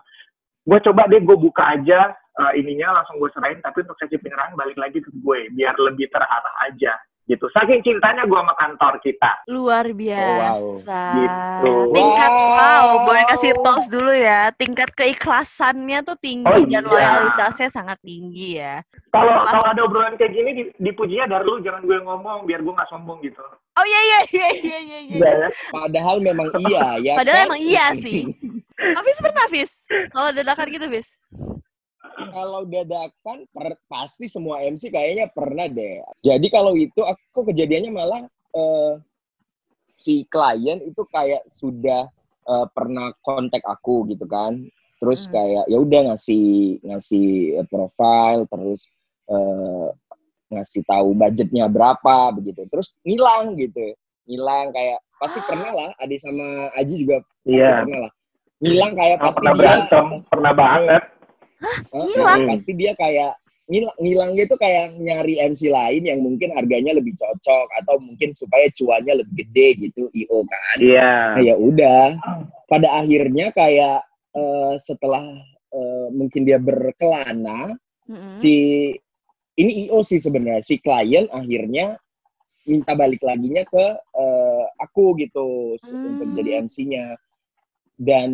gue 0.68 0.78
coba 0.86 1.08
deh 1.08 1.18
gue 1.18 1.36
buka 1.40 1.72
aja 1.72 2.12
eh, 2.14 2.52
ininya 2.60 3.00
langsung 3.00 3.16
gue 3.16 3.30
serahin 3.32 3.58
tapi 3.64 3.80
untuk 3.82 3.96
sesi 3.96 4.20
penyerahan 4.20 4.52
balik 4.54 4.76
lagi 4.76 5.00
ke 5.00 5.10
gue 5.10 5.48
biar 5.56 5.74
lebih 5.80 6.06
terarah 6.12 6.56
aja 6.68 6.94
gitu 7.30 7.46
saking 7.48 7.78
cintanya 7.80 8.26
gue 8.26 8.34
sama 8.34 8.52
kantor 8.52 8.98
kita 8.98 9.30
Luar 9.46 9.86
biasa. 9.86 11.02
Gitu. 11.14 11.72
Tingkat 11.90 12.32
wow, 12.32 12.58
Wow. 12.82 13.06
boleh 13.06 13.24
kasih 13.24 13.52
tos 13.56 13.86
dulu 13.86 14.10
ya. 14.10 14.50
Tingkat 14.52 14.90
keikhlasannya 14.92 16.02
tuh 16.02 16.18
tinggi 16.18 16.50
Oh, 16.50 16.66
dan 16.66 16.82
iya. 16.82 16.90
loyalitasnya 16.90 17.68
sangat 17.68 17.98
tinggi 18.00 18.58
ya. 18.58 18.82
kalau 19.08 19.42
kalau 19.44 19.64
ada 19.64 19.80
obrolan 19.80 20.14
kayak 20.14 20.30
gini 20.30 20.50
di- 20.52 20.72
dipujinya 20.80 21.26
dari 21.28 21.42
lu 21.42 21.58
jangan 21.60 21.82
gue 21.82 21.98
ngomong 22.00 22.44
biar 22.44 22.60
gue 22.60 22.70
nggak 22.70 22.88
sombong 22.88 23.18
gitu 23.20 23.42
Oh 23.72 23.86
iya 23.86 24.00
iya 24.02 24.20
iya 24.28 24.48
iya 24.52 24.78
iya. 24.78 24.98
iya. 25.00 25.16
Iya 25.16 25.30
ya. 25.38 25.48
Padahal 25.70 26.16
memang 26.18 26.50
iya 26.60 26.86
ya. 27.00 27.14
Padahal 27.14 27.38
kan? 27.38 27.46
emang 27.48 27.60
iya 27.60 27.86
sih. 27.94 28.26
Hafiz 28.96 29.18
pernah 29.18 29.44
Hafiz? 29.44 29.70
Kalau 30.10 30.28
dadakan 30.30 30.66
gitu 30.68 30.84
Hafiz? 30.84 31.08
Kalau 32.30 32.64
dadakan 32.64 33.44
per- 33.50 33.80
pasti 33.86 34.24
semua 34.24 34.60
MC 34.60 34.88
kayaknya 34.88 35.28
pernah 35.28 35.68
deh. 35.68 36.00
Jadi 36.20 36.46
kalau 36.48 36.72
itu 36.72 37.00
aku 37.00 37.44
kejadiannya 37.46 37.92
malah 37.92 38.20
eh, 38.50 38.94
si 39.92 40.24
klien 40.26 40.80
itu 40.80 41.04
kayak 41.06 41.44
sudah 41.46 42.08
eh, 42.46 42.66
pernah 42.72 43.12
kontak 43.20 43.60
aku 43.62 44.08
gitu 44.08 44.24
kan. 44.24 44.64
Terus 45.00 45.28
Hmm. 45.28 45.32
kayak 45.32 45.64
ya 45.68 45.78
udah 45.78 46.00
ngasih 46.12 46.44
ngasih 46.82 47.28
eh, 47.60 47.66
profile 47.68 48.48
terus 48.48 48.88
eh, 49.28 49.88
ngasih 50.50 50.82
tahu 50.82 51.14
budgetnya 51.14 51.68
berapa 51.68 52.32
begitu. 52.32 52.64
Terus 52.68 52.96
ngilang 53.04 53.54
gitu. 53.56 53.92
Ngilang 54.24 54.72
kayak 54.72 54.98
pasti 55.20 55.40
pernah 55.48 55.70
lah 55.72 55.90
Adi 56.00 56.16
sama 56.16 56.72
Aji 56.74 56.94
juga 56.96 57.20
pasti 57.20 57.54
Iya. 57.60 57.84
pernah 57.84 57.98
lah. 58.08 58.12
Ngilang 58.60 58.92
kayak 58.92 59.16
pasti 59.20 59.36
pernah 59.36 59.52
dia 59.52 59.60
berantem 59.60 60.06
pernah 60.28 60.52
banget 60.52 61.02
Ngilang? 61.92 62.40
nah, 62.46 62.56
pasti 62.56 62.72
dia 62.72 62.92
kayak 62.96 63.36
ngil- 63.68 63.96
ngilangnya 64.00 64.42
itu 64.48 64.56
kayak 64.56 64.96
nyari 64.96 65.34
MC 65.38 65.68
lain 65.68 66.02
yang 66.02 66.20
mungkin 66.20 66.50
harganya 66.56 66.96
lebih 66.96 67.14
cocok 67.14 67.66
atau 67.82 68.00
mungkin 68.00 68.34
supaya 68.34 68.66
cuannya 68.72 69.22
lebih 69.22 69.46
gede 69.46 69.68
gitu 69.88 70.08
IO 70.10 70.42
kan. 70.44 70.76
Iya. 70.80 71.12
Nah, 71.36 71.42
ya 71.44 71.54
udah. 71.54 72.04
Pada 72.66 72.88
akhirnya 72.98 73.50
kayak 73.52 74.02
eh, 74.30 74.74
setelah 74.78 75.22
eh, 75.70 76.06
mungkin 76.10 76.46
dia 76.46 76.58
berkelana 76.58 77.74
Mm-mm. 78.06 78.34
si 78.38 78.54
ini 79.54 79.72
IO 79.86 80.00
sih 80.00 80.18
sebenarnya 80.18 80.62
si 80.62 80.78
klien 80.78 81.26
akhirnya 81.28 81.98
minta 82.64 82.94
balik 82.94 83.20
laginya 83.20 83.66
ke 83.66 83.86
eh, 83.98 84.64
aku 84.78 85.14
gitu 85.18 85.74
Hmm. 85.80 86.14
untuk 86.14 86.28
jadi 86.34 86.62
MC-nya 86.62 87.14
dan 87.96 88.30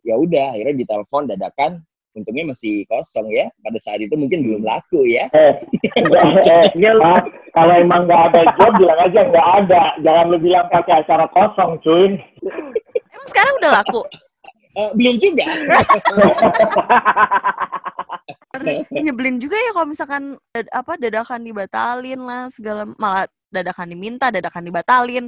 ya 0.00 0.16
udah 0.16 0.56
akhirnya 0.56 0.76
ditelepon 0.84 1.24
dadakan 1.30 1.84
untungnya 2.14 2.44
masih 2.48 2.86
kosong 2.86 3.26
ya. 3.30 3.50
Pada 3.60 3.78
saat 3.78 3.98
itu 4.00 4.14
mungkin 4.14 4.46
belum 4.46 4.62
laku 4.62 5.04
ya. 5.04 5.26
Eh 5.34 5.52
enggak, 5.98 6.22
eh, 6.78 6.94
Pak, 6.94 7.22
kalau 7.52 7.74
emang 7.74 8.06
nggak 8.06 8.22
ada 8.32 8.40
job 8.54 8.72
bilang 8.78 9.00
aja 9.02 9.20
nggak 9.26 9.48
ada. 9.62 9.82
Jangan 10.00 10.24
lu 10.30 10.38
bilang 10.38 10.66
pakai 10.70 11.02
acara 11.02 11.26
kosong 11.30 11.78
cuy. 11.82 12.14
Emang 13.12 13.28
sekarang 13.28 13.54
udah 13.60 13.72
laku? 13.82 14.00
Eh, 14.74 14.90
belum 14.94 15.14
juga. 15.18 15.46
Ya, 18.54 19.02
nyebelin 19.02 19.42
juga 19.42 19.58
ya 19.58 19.70
kalau 19.74 19.86
misalkan 19.90 20.22
dad- 20.54 20.70
apa 20.70 20.94
dadakan 20.94 21.42
dibatalin 21.42 22.20
lah 22.22 22.46
segala 22.48 22.86
malah 22.94 23.26
dadakan 23.50 23.90
diminta, 23.90 24.30
dadakan 24.30 24.62
dibatalin. 24.62 25.26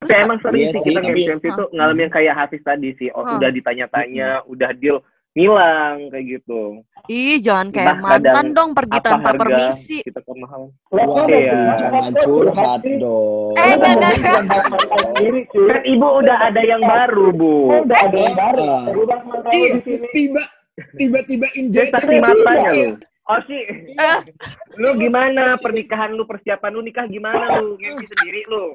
Terus 0.00 0.10
Tapi 0.16 0.22
emang 0.24 0.38
sering 0.40 0.62
Iya 0.64 0.70
sih 0.72 0.80
sih, 0.80 0.90
kita 0.94 1.00
tapi- 1.02 1.12
nge-MC 1.28 1.44
itu 1.44 1.64
ngalamin 1.76 2.02
yang 2.08 2.14
kayak 2.14 2.34
Hafiz 2.38 2.62
tadi 2.64 2.88
sih. 2.96 3.08
Oh, 3.12 3.20
Hah. 3.20 3.36
udah 3.36 3.50
ditanya-tanya, 3.52 4.28
udah 4.48 4.70
deal 4.78 4.96
ngilang 5.32 6.10
kayak 6.10 6.24
gitu. 6.28 6.82
ih 7.06 7.38
jangan 7.38 7.70
kayak 7.70 7.86
Entah 7.88 7.98
mantan 8.00 8.46
dong 8.50 8.70
pergi 8.72 8.98
tanpa 9.00 9.30
harga 9.30 9.38
permisi. 9.40 9.98
kita 10.02 10.20
kemahalan. 10.20 10.70
Wah, 10.88 11.06
Iya. 11.24 11.58
jangan 11.76 12.12
curhat 12.18 12.82
dong 12.98 13.54
Eh, 13.54 13.72
enggak, 13.72 13.94
enggak, 14.12 14.64
Kan 15.50 15.80
ibu 15.84 16.06
udah 16.18 16.38
ada 16.44 16.62
yang 16.62 16.82
baru, 16.82 17.26
Bu. 17.30 17.54
Oh, 17.68 17.80
udah 17.80 17.98
ada 18.00 18.18
yang 18.18 18.36
baru 18.36 18.62
Ah. 18.62 18.84
Iya, 19.50 19.68
di 19.72 19.80
sini 19.82 20.06
tiba 20.10 20.42
tiba-tiba 20.96 21.46
injek 21.54 21.92
saksi 21.92 22.16
matanya 22.18 22.70
lu. 22.72 22.88
Oh 23.26 23.38
sih, 23.44 23.62
Eh, 23.92 24.18
lu 24.74 24.90
gimana 24.96 25.54
pernikahan 25.56 26.10
lu, 26.10 26.24
persiapan 26.24 26.70
lu 26.72 26.82
nikah 26.82 27.06
gimana 27.06 27.60
lu? 27.60 27.76
Ngerti 27.76 28.06
sendiri 28.08 28.42
lu. 28.46 28.74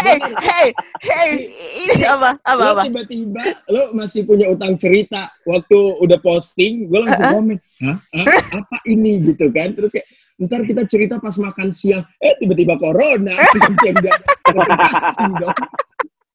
Hey, 0.00 0.18
hey, 0.40 0.66
hey, 1.04 1.30
ini 1.84 2.04
apa? 2.08 2.40
Apa 2.40 2.56
lo 2.56 2.72
apa? 2.72 2.82
tiba-tiba 2.88 3.44
lo 3.68 3.92
masih 3.92 4.24
punya 4.24 4.48
utang 4.48 4.80
cerita 4.80 5.28
waktu 5.44 5.78
udah 6.00 6.18
posting 6.24 6.88
gue 6.88 7.00
langsung 7.04 7.44
komen 7.44 7.58
hah 7.84 7.96
Hah? 8.00 8.26
apa 8.64 8.76
ini 8.88 9.20
gitu 9.28 9.52
kan 9.52 9.76
terus 9.76 9.92
kayak 9.92 10.08
ntar 10.40 10.64
kita 10.64 10.88
cerita 10.88 11.20
pas 11.20 11.36
makan 11.36 11.70
siang 11.70 12.02
eh 12.18 12.34
tiba-tiba 12.40 12.74
corona. 12.80 13.30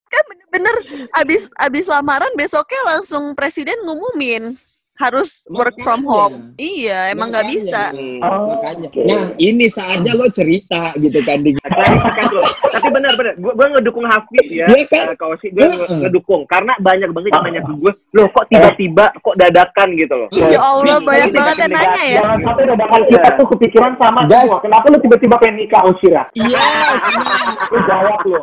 Kan 0.07 0.23
bener-bener 0.31 0.75
abis 1.19 1.51
abis 1.59 1.85
lamaran 1.91 2.31
besoknya 2.39 2.79
langsung 2.95 3.35
presiden 3.35 3.75
ngumumin 3.83 4.55
harus 4.97 5.29
work 5.47 5.77
from 5.77 6.01
home. 6.03 6.53
Iya, 6.55 7.09
emang 7.09 7.29
nggak 7.29 7.45
Makanya. 7.45 7.61
bisa. 7.63 7.83
Hmm. 7.89 8.19
Oh, 8.19 8.39
makanya 8.51 8.87
oke. 8.87 9.01
nah 9.03 9.23
ini 9.37 9.65
saatnya 9.67 10.11
lo 10.11 10.25
cerita 10.27 10.91
gitu 10.97 11.19
kan 11.21 11.39
di 11.39 11.53
lo. 11.53 12.41
Tapi 12.67 12.87
benar-benar, 12.87 13.33
gue 13.35 13.51
gue 13.51 13.67
ngedukung 13.71 14.05
Hafiz 14.05 14.47
ya, 14.47 14.65
Iya 14.65 14.83
kan? 14.87 15.05
eh, 15.07 15.15
kau 15.15 15.33
sih 15.35 15.49
gue 15.49 15.65
ngedukung 16.01 16.43
karena 16.45 16.73
banyak 16.77 17.09
banget 17.09 17.29
yang 17.31 17.43
nanya 17.43 17.61
ke 17.61 17.73
gue, 17.73 17.91
lo 18.11 18.23
kok 18.27 18.45
tiba-tiba 18.47 19.05
kok 19.15 19.35
dadakan 19.35 19.87
gitu 19.93 20.13
loh. 20.15 20.29
Ya 20.33 20.57
Allah, 20.57 20.97
Nih, 20.97 21.05
banyak 21.05 21.29
banget 21.31 21.55
yang 21.57 21.71
nanya 21.71 22.03
ya. 22.03 22.19
jangan 22.19 22.39
sampai 22.43 22.63
dadakan 22.65 23.01
kita 23.07 23.29
tuh 23.31 23.45
kepikiran 23.47 23.91
sama 23.95 24.19
Guys. 24.25 24.41
semua 24.43 24.59
kenapa 24.59 24.85
lu 24.87 24.97
tiba-tiba 24.99 25.35
pengen 25.37 25.55
nikah 25.57 25.81
Oshira 25.83 26.23
yes 26.33 27.01
nah. 27.17 27.69
lu 27.69 27.77
jawab 27.83 28.19
lu 28.23 28.39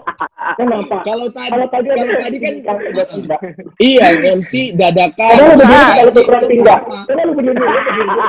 kenapa 0.55 0.97
kalau 1.03 1.27
tadi 1.29 1.51
kalau 1.51 1.67
tadi 1.67 1.87
kalau 1.91 2.15
tadi 2.17 2.37
kan 2.39 2.55
iya 3.83 4.07
MC 4.33 4.53
dadakan 4.75 5.33
Karena 5.35 5.43
lu 5.43 5.55
berdua 5.57 5.75
Ah. 5.75 5.93
kalau 5.97 6.13
tinggal. 6.49 6.79
Karena 7.09 7.23
lu 7.29 7.33
berdua 7.37 7.53
lu 7.55 7.81
berdua. 7.85 8.25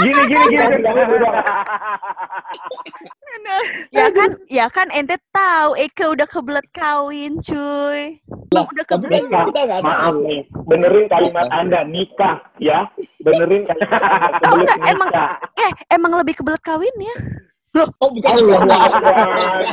Gini 0.00 0.22
gini 0.26 0.44
gini. 0.50 0.66
Ya 3.90 4.06
kan, 4.10 4.30
ya 4.50 4.66
kan 4.68 4.88
ente 4.90 5.16
tahu 5.30 5.78
Eke 5.78 6.04
udah 6.06 6.26
kebelet 6.26 6.66
kawin, 6.74 7.38
cuy. 7.40 8.18
Emang 8.50 8.66
udah 8.66 8.86
kebelet. 8.86 9.22
Maaf 9.30 9.50
tahu 9.54 10.26
nih, 10.26 10.40
benerin 10.66 11.06
kalimat 11.06 11.46
Anda 11.54 11.86
nikah 11.86 12.42
ya. 12.58 12.90
Benerin 13.22 13.62
kalimat 13.62 14.42
Oh, 14.50 14.54
enggak, 14.58 14.78
emang-. 14.90 15.10
Eh, 15.54 15.72
emang 15.94 16.12
lebih 16.18 16.34
kebelet 16.42 16.62
kawin 16.62 16.94
ya? 16.98 17.16
Oh 17.72 18.10
bukan 18.10 18.34
Allah 18.34 18.82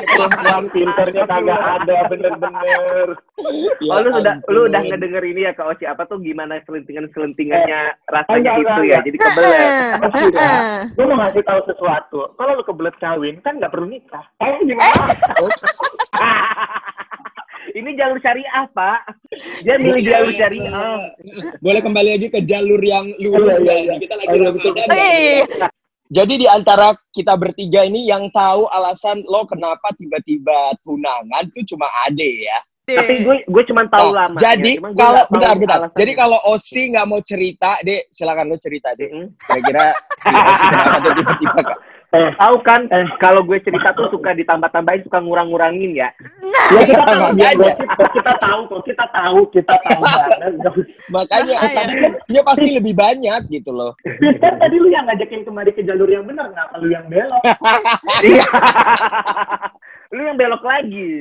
perempuan 0.06 0.64
pinternya 0.70 1.24
kagak 1.26 1.58
ada 1.60 1.96
bener-bener. 2.08 3.08
Ya 3.82 3.92
Oh 3.92 4.00
lu 4.06 4.10
udah 4.14 4.36
lu 4.48 4.60
udah 4.70 4.82
ngedenger 4.86 5.24
ini 5.26 5.42
ya 5.44 5.52
Kak 5.52 5.74
Oci 5.74 5.86
apa 5.86 6.06
tuh 6.06 6.22
gimana 6.22 6.62
selentingan-selentingannya 6.64 7.82
rasanya 8.06 8.38
enggak, 8.38 8.54
itu 8.54 8.62
enggak, 8.62 8.78
ya 8.78 8.86
enggak. 8.86 9.02
jadi 9.02 9.18
kebelet. 9.18 9.50
Heeh, 9.50 9.92
Oshira, 9.98 10.38
heeh. 10.38 10.80
Gue 10.94 11.06
mau 11.06 11.18
ngasih 11.18 11.44
tahu 11.44 11.60
sesuatu. 11.66 12.20
Kalau 12.34 12.52
lu 12.54 12.64
kebelet 12.64 12.96
kawin 12.98 13.36
kan 13.42 13.54
nggak 13.58 13.72
perlu 13.74 13.88
nikah. 13.90 14.26
Eh 14.40 14.54
gimana? 14.62 14.94
Ini 17.68 17.94
jalur 17.94 18.18
syariah 18.24 18.66
Pak. 18.72 19.00
Dia 19.62 19.76
milih 19.78 20.02
Iya, 20.02 20.10
jalur 20.18 20.32
iya, 20.32 20.40
syariah. 20.40 20.72
iya. 20.72 21.52
Boleh 21.60 21.82
kembali 21.84 22.10
lagi 22.16 22.28
ke 22.32 22.40
jalur 22.42 22.80
yang 22.80 23.12
lurus 23.20 23.60
iya, 23.60 23.70
ya. 23.70 23.76
iya. 23.84 23.94
Kita 24.00 24.16
lagi 24.18 24.38
Oh, 24.40 24.54
betul. 24.56 24.74
Jadi 26.08 26.34
di 26.44 26.48
antara 26.48 26.96
kita 27.12 27.36
bertiga 27.36 27.84
ini 27.84 28.08
yang 28.08 28.32
tahu 28.32 28.68
alasan 28.72 29.24
lo 29.28 29.44
kenapa 29.44 29.92
tiba-tiba 30.00 30.72
tunangan 30.80 31.44
tuh 31.52 31.64
cuma 31.68 31.88
Ade 32.08 32.48
ya. 32.48 32.60
Tapi 32.88 33.28
gue 33.28 33.36
gue 33.44 33.64
cuma 33.68 33.84
tahu 33.92 34.16
Nah, 34.16 34.32
lama. 34.32 34.38
Jadi 34.40 34.80
kalau 34.80 35.24
bentar 35.28 35.54
bentar. 35.60 35.80
Jadi 35.92 36.12
kalau 36.16 36.40
Osi 36.48 36.96
nggak 36.96 37.08
mau 37.12 37.20
cerita, 37.20 37.76
Dek, 37.84 38.08
silakan 38.08 38.48
lo 38.48 38.56
cerita, 38.56 38.96
Dek. 38.96 39.12
Kira-kira 39.44 39.92
si 40.16 40.32
Osi 40.32 40.66
kenapa 40.72 40.98
tiba-tiba? 41.12 41.62
Eh, 42.08 42.32
tahu 42.40 42.56
kan 42.64 42.88
kalau 43.20 43.44
gue 43.44 43.60
cerita 43.60 43.92
tuh 43.92 44.08
suka 44.08 44.32
ditambah-tambahin 44.32 45.04
suka 45.04 45.20
ngurang-ngurangin 45.20 45.92
ya. 45.92 46.08
ya 46.72 46.82
kita 46.88 47.04
tahu, 47.04 47.36
ya, 47.36 47.52
kita, 47.52 48.06
kita 48.16 48.34
tahu 48.40 48.60
kok, 48.72 48.82
kita 48.88 49.06
tahu, 49.12 49.40
kita 49.52 49.76
tahu. 49.76 50.04
Makanya 51.16 51.56
Bahaya. 51.68 52.08
dia 52.32 52.42
pasti 52.48 52.80
lebih 52.80 52.96
banyak 52.96 53.52
gitu 53.52 53.76
loh. 53.76 53.92
Kan 54.40 54.56
tadi 54.56 54.80
lu 54.80 54.88
yang 54.88 55.04
ngajakin 55.04 55.44
kemari 55.44 55.76
ke 55.76 55.84
jalur 55.84 56.08
yang 56.08 56.24
benar, 56.24 56.48
kenapa 56.48 56.80
lu 56.80 56.96
yang 56.96 57.04
belok? 57.12 57.44
Iya. 60.08 60.16
Lu 60.16 60.22
yang 60.24 60.38
belok 60.40 60.64
lagi. 60.64 61.12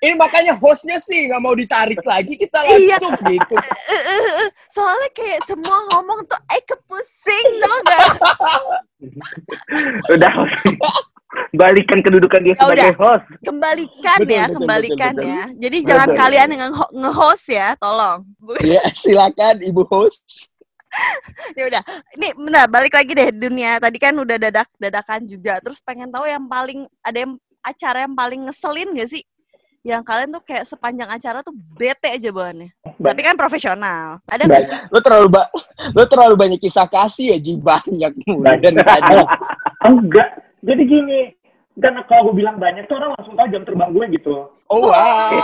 Ini 0.00 0.14
makanya 0.16 0.52
hostnya 0.56 0.96
sih 0.96 1.28
nggak 1.28 1.40
mau 1.40 1.52
ditarik 1.52 2.00
lagi, 2.04 2.36
kita 2.36 2.60
Iya. 2.64 2.96
langsung 3.00 3.16
gitu. 3.24 3.54
Eh, 3.56 3.96
eh, 3.96 4.20
eh. 4.44 4.48
Soalnya 4.68 5.08
kayak 5.12 5.40
semua 5.44 5.76
ngomong 5.90 6.20
tuh 6.24 6.40
eh 6.52 6.62
kepusing 6.64 7.46
tau 7.58 7.78
gak? 7.82 8.06
Udah. 10.14 10.32
Balikan 11.54 12.02
kedudukan 12.02 12.42
dia 12.42 12.52
Ya 12.52 12.58
sebagai 12.58 12.94
host. 12.98 13.24
Kembalikan 13.40 14.18
Betul, 14.18 14.34
ya, 14.34 14.44
betul, 14.44 14.54
kembalikan 14.58 15.12
betul, 15.14 15.22
betul. 15.22 15.30
ya. 15.30 15.42
Jadi 15.62 15.76
jangan 15.86 16.08
Betul. 16.10 16.18
kalian 16.20 16.48
nge-host 16.92 17.44
ya, 17.48 17.68
tolong. 17.78 18.20
Ya, 18.66 18.82
silakan 18.92 19.56
Ibu 19.62 19.82
host. 19.86 20.50
ya 21.54 21.70
udah 21.70 21.82
ini 22.18 22.34
benar 22.34 22.66
balik 22.66 22.90
lagi 22.90 23.14
deh 23.14 23.30
dunia 23.30 23.78
tadi 23.78 23.94
kan 23.94 24.10
udah 24.10 24.34
dadak 24.42 24.66
dadakan 24.74 25.22
juga 25.22 25.62
terus 25.62 25.78
pengen 25.78 26.10
tahu 26.10 26.26
yang 26.26 26.42
paling 26.50 26.82
ada 26.98 27.14
yang 27.14 27.38
acara 27.60 28.04
yang 28.08 28.14
paling 28.16 28.40
ngeselin 28.48 28.92
gak 28.96 29.10
sih 29.12 29.24
yang 29.80 30.04
kalian 30.04 30.28
tuh 30.28 30.44
kayak 30.44 30.68
sepanjang 30.68 31.08
acara 31.08 31.40
tuh 31.40 31.56
bete 31.56 32.12
aja 32.12 32.28
bawaannya 32.28 32.68
tapi 33.00 33.20
kan 33.24 33.32
profesional 33.32 34.20
ada 34.28 34.44
nggak 34.44 34.62
sih? 34.68 34.78
Lo 34.92 35.00
terlalu 35.00 35.28
ba 35.32 35.48
lo 35.96 36.04
terlalu 36.04 36.34
banyak 36.36 36.60
kisah 36.60 36.84
kasih 36.84 37.32
ya 37.32 37.38
Ji 37.40 37.56
banyak 37.56 38.12
mulai 38.28 38.60
dari 38.60 38.76
tadi. 38.84 39.16
Enggak. 39.80 40.28
Jadi 40.60 40.82
gini, 40.84 41.20
karena 41.80 42.04
kalau 42.04 42.30
gue 42.30 42.44
bilang 42.44 42.60
banyak 42.60 42.84
tuh 42.84 43.00
orang 43.00 43.16
langsung 43.16 43.32
tahu 43.32 43.48
jam 43.48 43.64
terbang 43.64 43.90
gue 43.96 44.04
gitu. 44.20 44.52
Oh 44.70 44.86
wow. 44.86 44.94
wow. 44.94 45.34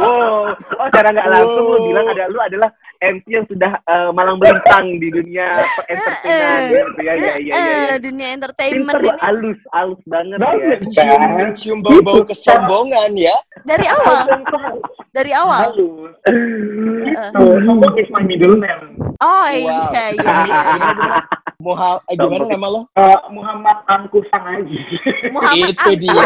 Oh, 0.00 0.46
secara 0.86 1.10
nggak 1.10 1.26
langsung 1.26 1.64
lu 1.66 1.78
bilang 1.90 2.06
ada 2.06 2.30
lu 2.30 2.38
adalah 2.38 2.70
MC 3.00 3.24
yang 3.26 3.46
sudah 3.50 3.72
eh, 3.82 4.10
malang 4.14 4.38
melintang 4.38 4.94
di 5.00 5.08
dunia 5.10 5.58
entertainan 5.88 6.60
gitu 6.70 7.00
ya. 7.02 7.10
Ya, 7.10 7.14
ya, 7.18 7.32
ya, 7.34 7.54
Eh, 7.56 7.88
ya. 7.90 7.96
dunia 7.98 8.28
entertainment 8.30 8.94
Pinter, 8.94 9.10
ini 9.10 9.20
alus, 9.26 9.60
alus 9.74 10.00
banget 10.06 10.38
ya. 10.38 10.52
Cium, 10.86 11.22
cium 11.50 11.78
bau-bau 11.80 12.22
kesombongan 12.22 13.10
ya. 13.18 13.34
dari 13.66 13.86
awal 13.88 14.22
dari 15.10 15.32
awal 15.34 15.74
Halus. 15.74 16.14
Gitu. 17.02 17.44
Is 17.98 18.08
my 18.14 18.22
middle 18.22 18.54
name. 18.54 18.94
oh 19.18 19.44
Wow. 19.50 19.50
iya 19.50 20.04
iya 20.14 20.36
Muha, 21.60 22.00
eh, 22.08 22.16
gimana 22.16 22.56
nama 22.56 22.68
lo? 22.72 22.80
Eh, 22.96 23.18
Muhammad 23.36 23.84
Angku 23.84 24.24
Sangaji. 24.32 24.80
Muhammad 25.28 25.76
Itu 25.76 25.92
dia. 26.00 26.16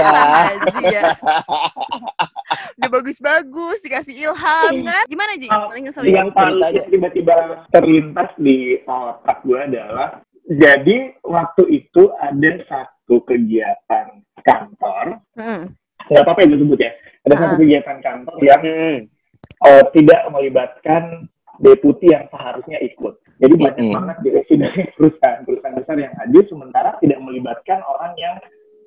Udah 2.76 2.90
bagus-bagus 2.90 3.78
dikasih 3.80 4.14
ilham 4.20 4.72
kan? 4.84 5.04
Gimana 5.06 5.32
Ji? 5.36 5.48
Paling 5.48 5.84
ngeselin. 5.86 6.12
yang 6.12 6.30
paling 6.30 6.60
yang 6.70 6.88
tiba-tiba 6.88 7.34
terlintas 7.70 8.30
di 8.36 8.56
otak 8.84 9.42
gue 9.42 9.58
adalah 9.58 10.08
jadi 10.44 10.96
waktu 11.20 11.62
itu 11.72 12.02
ada 12.14 12.50
satu 12.64 13.24
kegiatan 13.24 14.06
kantor 14.40 15.24
Hmm. 15.32 15.72
nggak 16.04 16.20
apa-apa 16.20 16.44
ya 16.44 16.46
gue 16.52 16.60
sebut 16.60 16.78
ya 16.78 16.92
ada 17.24 17.32
Ah. 17.32 17.40
satu 17.40 17.54
kegiatan 17.58 17.98
kantor 17.98 18.36
yang 18.44 18.60
Hmm. 18.60 18.98
eh, 19.64 19.84
tidak 19.94 20.20
melibatkan 20.28 21.02
deputi 21.56 22.12
yang 22.12 22.28
seharusnya 22.28 22.76
ikut 22.82 23.14
jadi 23.34 23.54
banyak 23.56 23.78
Mm-mm. 23.80 23.94
banget 23.94 24.16
direksi 24.20 24.54
dari 24.62 24.84
perusahaan-perusahaan 24.92 25.74
besar 25.74 25.96
yang 25.96 26.12
hadir 26.14 26.44
sementara 26.44 26.90
tidak 26.98 27.18
melibatkan 27.18 27.80
orang 27.80 28.12
yang 28.14 28.36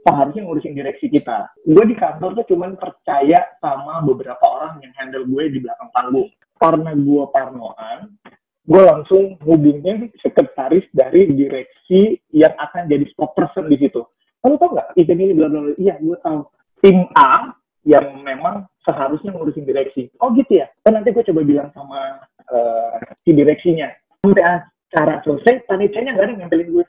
seharusnya 0.07 0.47
ngurusin 0.47 0.71
direksi 0.71 1.11
kita. 1.11 1.51
Gue 1.67 1.83
di 1.83 1.95
kantor 1.99 2.39
tuh 2.39 2.55
cuman 2.55 2.79
percaya 2.79 3.43
sama 3.59 3.99
beberapa 4.07 4.39
orang 4.47 4.79
yang 4.79 4.95
handle 4.95 5.27
gue 5.27 5.43
di 5.51 5.59
belakang 5.59 5.91
panggung. 5.91 6.31
Karena 6.55 6.95
gue 6.95 7.23
parnoan, 7.35 8.15
gue 8.63 8.81
langsung 8.81 9.35
hubungin 9.43 10.07
sekretaris 10.23 10.87
dari 10.95 11.27
direksi 11.35 12.15
yang 12.31 12.55
akan 12.55 12.87
jadi 12.87 13.03
spokesperson 13.11 13.67
di 13.67 13.77
situ. 13.83 14.01
Kamu 14.39 14.55
tau 14.55 14.71
nggak 14.71 14.95
event 14.95 15.21
ini 15.27 15.33
bla 15.35 15.51
bla? 15.51 15.75
Iya, 15.75 15.99
gue 15.99 16.17
tahu. 16.23 16.39
Tim 16.79 17.03
A 17.19 17.51
yang 17.83 18.23
memang 18.23 18.65
seharusnya 18.87 19.35
ngurusin 19.35 19.67
direksi. 19.67 20.07
Oh 20.23 20.31
gitu 20.31 20.63
ya. 20.63 20.71
Oh, 20.87 20.91
nanti 20.95 21.11
gue 21.11 21.25
coba 21.27 21.41
bilang 21.43 21.69
sama 21.75 22.23
eh, 22.47 22.95
si 23.27 23.35
direksinya. 23.35 23.91
Sampai 24.23 24.43
acara 24.43 25.19
selesai, 25.21 25.67
panitianya 25.67 26.15
nggak 26.15 26.25
ada 26.25 26.31
yang 26.31 26.41
nempelin 26.47 26.69
gue. 26.73 26.85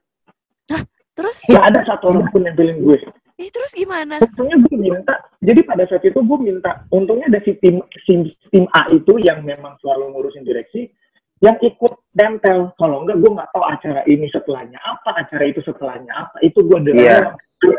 Terus? 1.19 1.37
Nggak 1.51 1.67
ada 1.75 1.81
satu 1.83 2.05
orang 2.15 2.31
pun 2.31 2.47
nempelin 2.47 2.79
gue. 2.79 2.99
Eh, 3.39 3.51
terus 3.51 3.75
gimana? 3.75 4.23
Untungnya 4.23 4.59
gue 4.67 4.77
minta, 4.79 5.15
jadi 5.39 5.63
pada 5.63 5.87
saat 5.87 6.03
itu 6.03 6.19
gue 6.19 6.39
minta, 6.43 6.83
untungnya 6.91 7.31
ada 7.31 7.39
si 7.47 7.55
tim, 7.63 7.79
tim, 8.07 8.27
tim 8.51 8.67
A 8.75 8.91
itu 8.91 9.15
yang 9.23 9.47
memang 9.47 9.79
selalu 9.79 10.11
ngurusin 10.11 10.43
direksi, 10.43 10.91
yang 11.39 11.55
ikut 11.63 12.03
nempel. 12.19 12.75
Kalau 12.75 13.07
enggak, 13.07 13.23
gue 13.23 13.31
nggak 13.31 13.51
tahu 13.55 13.63
acara 13.63 14.03
ini 14.11 14.27
setelahnya 14.31 14.79
apa, 14.83 15.23
acara 15.23 15.45
itu 15.47 15.63
setelahnya 15.63 16.11
apa. 16.15 16.37
Itu 16.43 16.67
gue 16.67 16.79
dengar. 16.83 17.35
Iya. 17.63 17.75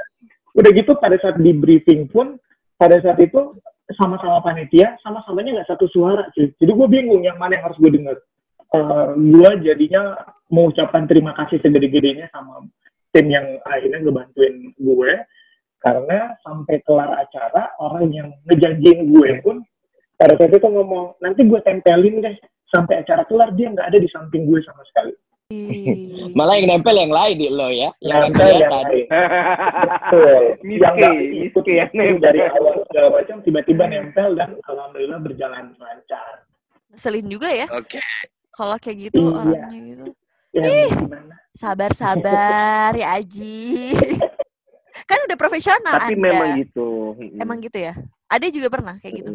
Udah 0.55 0.71
gitu 0.71 0.95
pada 0.95 1.19
saat 1.19 1.39
di 1.39 1.51
briefing 1.51 2.07
pun, 2.07 2.39
pada 2.79 2.99
saat 3.03 3.19
itu 3.19 3.55
sama-sama 3.99 4.39
panitia, 4.39 4.95
sama-samanya 5.03 5.59
nggak 5.59 5.69
satu 5.75 5.91
suara. 5.91 6.23
Cuy. 6.35 6.55
Jadi 6.55 6.71
gue 6.71 6.87
bingung 6.87 7.23
yang 7.23 7.35
mana 7.35 7.59
yang 7.59 7.67
harus 7.67 7.79
gue 7.83 7.91
dengar. 7.91 8.15
Eh, 8.69 9.07
gue 9.15 9.51
jadinya 9.67 10.15
mengucapkan 10.47 11.03
terima 11.03 11.35
kasih 11.35 11.59
segede-gedenya 11.59 12.31
sama 12.31 12.63
tim 13.13 13.25
yang 13.27 13.45
akhirnya 13.65 13.99
ngebantuin 14.05 14.55
gue 14.77 15.11
karena 15.79 16.35
sampai 16.43 16.83
kelar 16.83 17.09
acara 17.15 17.71
orang 17.79 18.11
yang 18.11 18.29
ngejanjiin 18.45 19.09
gue 19.09 19.29
pun 19.41 19.63
pada 20.19 20.35
saat 20.35 20.51
itu 20.51 20.67
ngomong 20.67 21.15
nanti 21.23 21.47
gue 21.47 21.59
tempelin 21.63 22.19
deh 22.19 22.35
sampai 22.69 23.01
acara 23.01 23.23
kelar 23.25 23.55
dia 23.55 23.71
nggak 23.71 23.87
ada 23.87 23.97
di 23.97 24.09
samping 24.11 24.45
gue 24.45 24.59
sama 24.61 24.83
sekali. 24.91 25.15
Malah 26.37 26.61
yang 26.61 26.77
nempel 26.77 26.93
yang 26.93 27.09
lain 27.09 27.35
di 27.41 27.49
lo 27.49 27.73
ya. 27.73 27.89
Yang 28.05 28.19
nempel 28.29 28.47
yang 28.53 28.69
lain 28.69 29.05
betul 29.09 30.41
yang 30.77 30.93
nggak 30.93 31.15
ikut 31.49 31.65
nempel. 31.97 32.21
dari 32.21 32.39
awal 32.45 32.75
segala 32.85 33.07
macam 33.17 33.35
tiba-tiba 33.41 33.83
nempel 33.89 34.37
dan 34.37 34.53
alhamdulillah 34.69 35.19
berjalan 35.25 35.73
lancar 35.81 36.45
Ngeselin 36.93 37.25
juga 37.29 37.49
ya 37.49 37.65
Oke. 37.73 37.97
kalau 38.53 38.77
kayak 38.77 39.09
gitu 39.09 39.21
Iya. 39.25 39.33
orangnya 39.41 39.79
gitu. 39.81 40.05
Ya 40.51 40.61
gimana 40.89 41.35
Sabar-sabar 41.49 42.93
ya 42.93 43.17
Aji. 43.17 43.97
kan 45.09 45.19
udah 45.25 45.37
profesional 45.37 45.97
Tapi 45.97 46.13
Anda. 46.15 46.23
memang 46.29 46.49
gitu. 46.61 47.17
Emang 47.35 47.57
gitu 47.59 47.77
ya? 47.77 47.93
Ade 48.29 48.49
juga 48.49 48.69
pernah 48.69 48.95
kayak 49.01 49.15
gitu. 49.19 49.31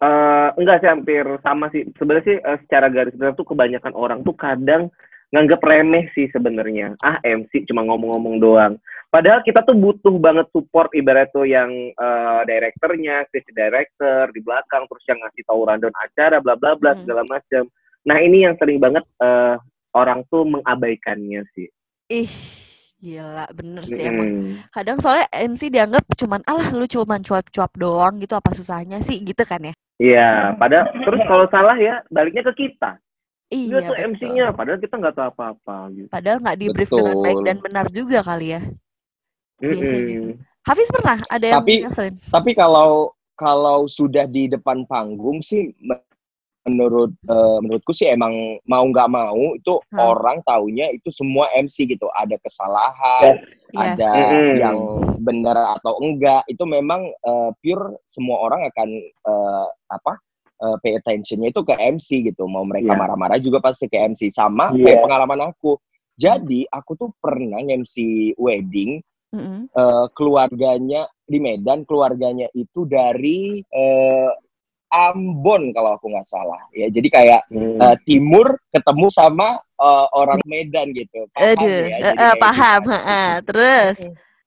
Eh, 0.00 0.48
enggak 0.56 0.80
sih 0.82 0.88
hampir 0.90 1.22
sama 1.40 1.70
sih. 1.70 1.86
Sebenarnya 1.94 2.24
sih 2.26 2.36
eh, 2.36 2.58
secara 2.66 2.88
garis 2.88 3.14
besar 3.14 3.32
tuh 3.34 3.46
kebanyakan 3.46 3.92
orang 3.94 4.18
tuh 4.20 4.34
kadang 4.34 4.90
nganggap 5.30 5.62
remeh 5.62 6.10
sih 6.12 6.26
sebenarnya. 6.28 6.98
Ah 7.00 7.22
MC 7.22 7.68
cuma 7.70 7.86
ngomong-ngomong 7.86 8.36
doang. 8.36 8.74
Padahal 9.08 9.42
kita 9.42 9.62
tuh 9.62 9.74
butuh 9.74 10.16
banget 10.16 10.46
support 10.50 10.90
ibarat 10.92 11.30
tuh 11.30 11.46
yang 11.46 11.70
eh, 11.94 12.40
direkturnya, 12.44 13.22
creative 13.28 13.54
director 13.54 14.28
di 14.34 14.40
belakang, 14.42 14.84
terus 14.90 15.04
yang 15.06 15.18
ngasih 15.20 15.42
tahu 15.46 15.60
rundown 15.62 15.94
acara, 15.96 16.42
bla 16.42 16.58
bla 16.58 16.74
bla 16.74 16.92
Hmm. 16.92 17.00
segala 17.00 17.22
macam. 17.24 17.64
Nah 18.04 18.16
ini 18.18 18.44
yang 18.44 18.56
sering 18.58 18.76
banget 18.76 19.04
eh, 19.22 19.56
orang 19.94 20.22
tuh 20.30 20.46
mengabaikannya 20.46 21.42
sih. 21.54 21.68
Ih, 22.10 22.30
gila 22.98 23.46
bener 23.54 23.82
sih 23.86 24.02
emang. 24.06 24.28
Mm. 24.28 24.52
Kadang 24.70 24.98
soalnya 24.98 25.26
MC 25.30 25.70
dianggap 25.70 26.04
cuman 26.18 26.40
alah 26.46 26.68
lu 26.74 26.86
cuman 26.86 27.22
cuap-cuap 27.22 27.72
doang 27.78 28.18
gitu 28.18 28.34
apa 28.34 28.50
susahnya 28.54 28.98
sih 29.02 29.22
gitu 29.22 29.42
kan 29.46 29.62
ya? 29.62 29.74
Iya, 30.00 30.56
padahal 30.56 30.88
terus 31.04 31.20
kalau 31.28 31.44
salah 31.52 31.76
ya 31.76 32.00
baliknya 32.08 32.46
ke 32.50 32.66
kita. 32.66 32.96
Dia 33.50 33.58
Iya 33.58 33.78
tuh 33.82 33.94
betul. 33.98 34.08
MC-nya, 34.14 34.46
padahal 34.54 34.78
kita 34.78 34.94
nggak 34.94 35.14
tahu 35.18 35.26
apa-apa 35.34 35.76
gitu. 35.90 36.06
Padahal 36.06 36.38
nggak 36.38 36.58
di 36.62 36.66
brief 36.70 36.90
dengan 36.94 37.16
baik 37.18 37.34
Betul. 37.34 37.46
dan 37.50 37.56
benar 37.58 37.86
juga 37.90 38.18
kali 38.22 38.46
ya. 38.54 38.60
Mm-mm. 39.60 39.74
gitu. 40.06 40.30
Hafiz 40.62 40.88
pernah 40.94 41.18
ada 41.26 41.46
yang 41.50 41.58
Tapi- 41.66 41.82
ngeselin? 41.82 42.14
Tapi 42.30 42.50
kalau 42.54 43.10
kalau 43.34 43.88
sudah 43.90 44.28
di 44.30 44.46
depan 44.46 44.86
panggung 44.86 45.42
sih 45.42 45.72
menurut 46.60 47.12
eh, 47.24 47.58
menurutku 47.64 47.96
sih 47.96 48.12
emang 48.12 48.32
mau 48.68 48.84
nggak 48.84 49.08
mau 49.08 49.56
itu 49.56 49.80
Hah. 49.96 50.12
orang 50.12 50.44
taunya 50.44 50.92
itu 50.92 51.08
semua 51.08 51.48
MC 51.56 51.88
gitu 51.88 52.08
ada 52.12 52.36
kesalahan 52.36 53.40
Yes. 53.70 54.02
ada 54.02 54.12
yang 54.58 54.78
benar 55.22 55.78
atau 55.78 55.94
enggak 56.02 56.42
itu 56.50 56.58
memang 56.66 57.06
eh, 57.06 57.50
pure 57.62 58.02
semua 58.04 58.42
orang 58.42 58.66
akan 58.66 58.88
eh, 59.06 59.66
apa 59.88 60.12
eh, 60.58 60.76
pay 60.82 60.98
attentionnya 60.98 61.54
itu 61.54 61.62
ke 61.62 61.78
MC 61.78 62.26
gitu 62.26 62.50
mau 62.50 62.66
mereka 62.66 62.92
Iya. 62.92 62.98
marah-marah 62.98 63.38
juga 63.38 63.62
pasti 63.62 63.86
ke 63.86 63.94
MC 63.96 64.28
sama 64.28 64.74
Iya. 64.74 64.84
kayak 64.90 65.00
pengalaman 65.06 65.40
aku 65.54 65.78
jadi 66.18 66.66
aku 66.68 66.98
tuh 66.98 67.10
pernah 67.22 67.62
MC 67.62 67.94
wedding 68.36 68.98
Mm-mm. 69.30 69.70
eh, 69.70 70.06
keluarganya 70.18 71.06
di 71.22 71.38
Medan 71.38 71.86
keluarganya 71.86 72.50
itu 72.52 72.82
dari 72.84 73.62
eh, 73.62 74.30
Ambon 74.90 75.70
kalau 75.70 75.94
aku 75.94 76.10
nggak 76.10 76.26
salah 76.26 76.58
ya 76.74 76.90
jadi 76.90 77.08
kayak 77.08 77.40
Hmm. 77.46 77.78
eh, 77.78 77.96
timur 78.04 78.58
ketemu 78.70 79.06
sama 79.08 79.48
eh, 79.56 80.06
orang 80.12 80.38
Medan 80.44 80.90
gitu 80.92 81.24
paham 81.30 81.54
Aduh, 81.56 81.86
ya? 81.88 81.96
eh, 81.96 82.02
Jadi 82.04 82.10
eh, 82.10 82.14
kayak 82.20 82.38
paham. 82.38 82.80
gitu. 82.82 82.90
heeh. 82.92 83.30
Terus, 83.42 83.96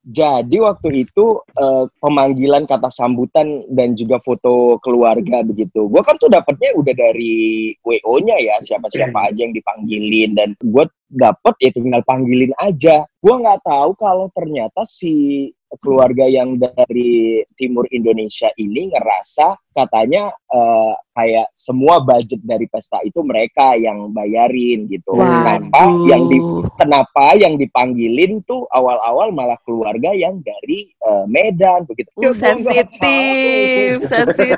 Jadi 0.04 0.60
waktu 0.60 1.08
itu 1.08 1.26
eh, 1.56 1.84
pemanggilan 1.98 2.68
kata 2.68 2.92
sambutan 2.92 3.64
dan 3.72 3.96
juga 3.96 4.20
foto 4.20 4.76
keluarga 4.80 5.40
begitu. 5.42 5.88
Gue 5.88 6.04
kan 6.04 6.20
tuh 6.20 6.28
dapetnya 6.28 6.76
udah 6.76 6.92
dari 6.92 7.72
WO-nya 7.80 8.36
ya 8.36 8.60
siapa-siapa 8.60 9.32
aja 9.32 9.40
yang 9.40 9.56
dipanggilin 9.56 10.36
dan 10.36 10.60
gue 10.60 10.84
dapet 11.10 11.56
ya 11.62 11.72
tinggal 11.74 12.02
panggilin 12.06 12.54
aja. 12.60 13.06
Gue 13.24 13.36
nggak 13.40 13.64
tahu 13.64 13.96
kalau 13.96 14.28
ternyata 14.34 14.84
si 14.84 15.48
keluarga 15.82 16.30
yang 16.30 16.60
dari 16.62 17.42
timur 17.58 17.90
Indonesia 17.90 18.52
ini 18.62 18.94
ngerasa 18.94 19.58
katanya 19.74 20.30
eh, 20.30 20.94
kayak 21.18 21.50
semua 21.54 21.98
budget 22.02 22.42
dari 22.46 22.70
pesta 22.70 23.02
itu 23.02 23.26
mereka 23.26 23.74
yang 23.74 24.14
bayarin 24.14 24.86
gitu. 24.86 25.18
Kenapa 25.18 25.90
yang 26.06 26.30
di 26.30 26.38
kenapa 26.78 27.26
yang 27.38 27.58
dipanggilin 27.58 28.46
tuh 28.46 28.70
awal-awal 28.70 29.34
malah 29.34 29.58
keluarga 29.66 30.14
yang 30.14 30.42
dari 30.46 30.94
eh, 30.94 31.26
Medan 31.26 31.90
begitu. 31.90 32.10
Uh, 32.22 32.36
sensitif, 32.36 34.04
sensitif. 34.06 34.58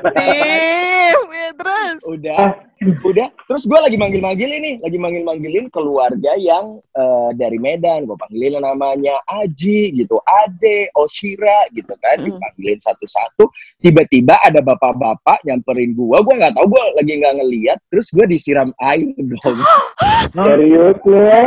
Ya, 1.36 1.49
terus. 1.53 1.95
Udah 2.10 2.36
Ah, 2.36 2.53
udah 2.93 3.30
terus 3.50 3.63
gue 3.65 3.80
lagi 3.80 3.98
manggil 3.98 4.21
manggilin 4.21 4.62
nih 4.62 4.76
lagi 4.84 4.98
manggil 5.02 5.24
manggilin 5.26 5.65
keluarga 5.74 6.38
yang 6.38 6.78
eh, 6.93 7.30
dari 7.34 7.58
Medan. 7.58 8.06
Gue 8.06 8.17
panggilin 8.17 8.62
namanya 8.62 9.17
Aji 9.26 9.95
gitu 9.95 10.21
Ade 10.26 10.91
Oshira 10.93 11.69
gitu 11.74 11.93
kan. 12.00 12.21
Mm. 12.21 12.26
dipanggilin 12.36 12.80
satu-satu. 12.80 13.50
Tiba-tiba 13.82 14.38
ada 14.41 14.62
bapak-bapak 14.62 15.41
nyamperin 15.48 15.98
gue 15.98 16.17
gue 16.17 16.36
nggak 16.36 16.54
tahu 16.54 16.65
gue 16.69 16.84
lagi 17.00 17.12
nggak 17.17 17.36
ngeliat. 17.41 17.78
Terus 17.89 18.08
gue 18.13 18.26
disiram 18.30 18.69
air 18.82 19.10
dong. 19.17 19.60
Serius 20.36 20.98
lu 21.06 21.19
ya? 21.21 21.43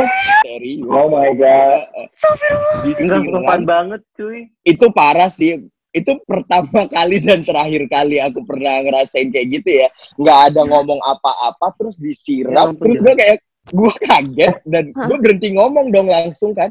serius. 0.49 0.87
Oh 0.89 1.07
my 1.13 1.31
god. 1.37 1.85
Disiram 2.83 3.63
banget 3.63 4.01
cuy. 4.17 4.49
itu 4.65 4.85
parah 4.91 5.29
sih 5.31 5.63
itu 5.89 6.11
pertama 6.29 6.85
kali 6.95 7.17
dan 7.21 7.41
terakhir 7.41 7.83
kali 7.89 8.21
aku 8.21 8.45
pernah 8.45 8.81
ngerasain 8.85 9.33
kayak 9.33 9.47
gitu 9.61 9.69
ya. 9.85 9.87
Nggak 10.21 10.39
ada 10.53 10.61
ngomong 10.69 10.99
apa-apa 11.01 11.73
terus 11.77 11.97
Ya 11.97 12.05
disiram 12.09 12.73
ampun, 12.73 12.85
terus 12.89 12.99
gue 13.01 13.13
kayak 13.17 13.37
gue 13.69 13.91
kaget 14.01 14.55
dan 14.65 14.83
gue 14.89 15.17
berhenti 15.21 15.49
ngomong 15.53 15.89
dong 15.93 16.09
langsung 16.09 16.53
kan. 16.53 16.69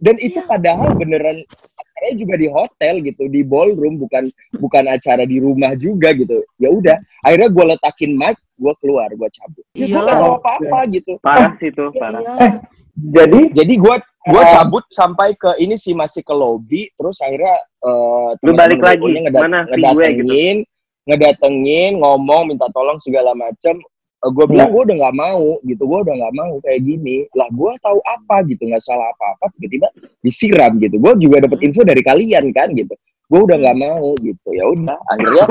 Dan 0.00 0.16
itu 0.16 0.40
Iya. 0.40 0.48
padahal 0.48 0.96
beneran 0.96 1.44
acaranya 1.76 2.14
juga 2.16 2.34
di 2.40 2.48
hotel 2.48 2.94
gitu 3.04 3.28
di 3.28 3.44
ballroom 3.44 4.00
bukan 4.00 4.32
bukan 4.56 4.84
acara 4.88 5.28
di 5.28 5.36
rumah 5.36 5.76
juga 5.76 6.16
gitu. 6.16 6.40
Ya 6.56 6.72
udah 6.72 6.96
akhirnya 7.20 7.52
gue 7.52 7.64
letakin 7.76 8.16
mic 8.16 8.40
gue 8.56 8.72
keluar 8.80 9.12
gue 9.12 9.28
cabut. 9.28 9.64
Ya, 9.76 9.84
gue 9.84 9.92
Iyalah. 9.92 10.04
nggak 10.08 10.16
tahu 10.16 10.34
apa-apa 10.40 10.78
gitu. 10.88 11.12
Parah 11.20 11.52
sih 11.60 11.68
tuh, 11.72 11.92
parah. 11.92 12.20
Iya. 12.24 12.48
Jadi? 12.96 13.40
Jadi 13.52 13.74
gue 13.76 13.94
gue 14.22 14.36
Eh. 14.38 14.50
cabut 14.50 14.84
sampai 14.86 15.32
ke 15.32 15.56
ini 15.56 15.74
sih 15.74 15.92
masih 15.92 16.20
ke 16.20 16.30
lobby 16.30 16.92
terus 16.92 17.18
akhirnya 17.18 17.56
eh 17.80 18.28
Lu 18.40 18.52
balik 18.52 18.78
lagi? 18.78 19.00
WO-nya 19.00 19.20
ngeda- 19.24 19.40
Mana? 19.40 19.60
VW 19.64 19.72
ngedatengin 19.72 20.56
ngedatengin 21.04 21.92
ngomong 21.96 22.42
minta 22.46 22.68
tolong 22.70 22.96
segala 22.96 23.32
macem. 23.32 23.80
Gue 24.20 24.44
bilang 24.44 24.68
gue 24.68 24.84
udah 24.84 24.96
nggak 25.00 25.16
mau 25.16 25.44
gitu 25.64 25.80
gue 25.80 25.98
udah 26.04 26.14
nggak 26.14 26.34
mau 26.36 26.52
kayak 26.60 26.80
gini. 26.82 27.24
Lah 27.32 27.48
gue 27.48 27.72
tahu 27.80 27.98
apa 28.04 28.44
gitu 28.44 28.68
nggak 28.68 28.84
salah 28.84 29.08
apa 29.08 29.32
apa 29.34 29.48
tiba-tiba 29.56 29.88
disiram 30.20 30.76
gitu. 30.76 31.00
Gue 31.00 31.12
juga 31.18 31.40
dapet 31.40 31.64
info 31.64 31.80
dari 31.82 32.04
kalian 32.04 32.52
kan 32.52 32.68
gitu. 32.76 32.92
Gue 33.26 33.40
udah 33.40 33.56
nggak 33.56 33.78
mau 33.80 34.12
gitu. 34.20 34.48
Ya 34.52 34.68
udah 34.68 35.00
akhirnya 35.08 35.44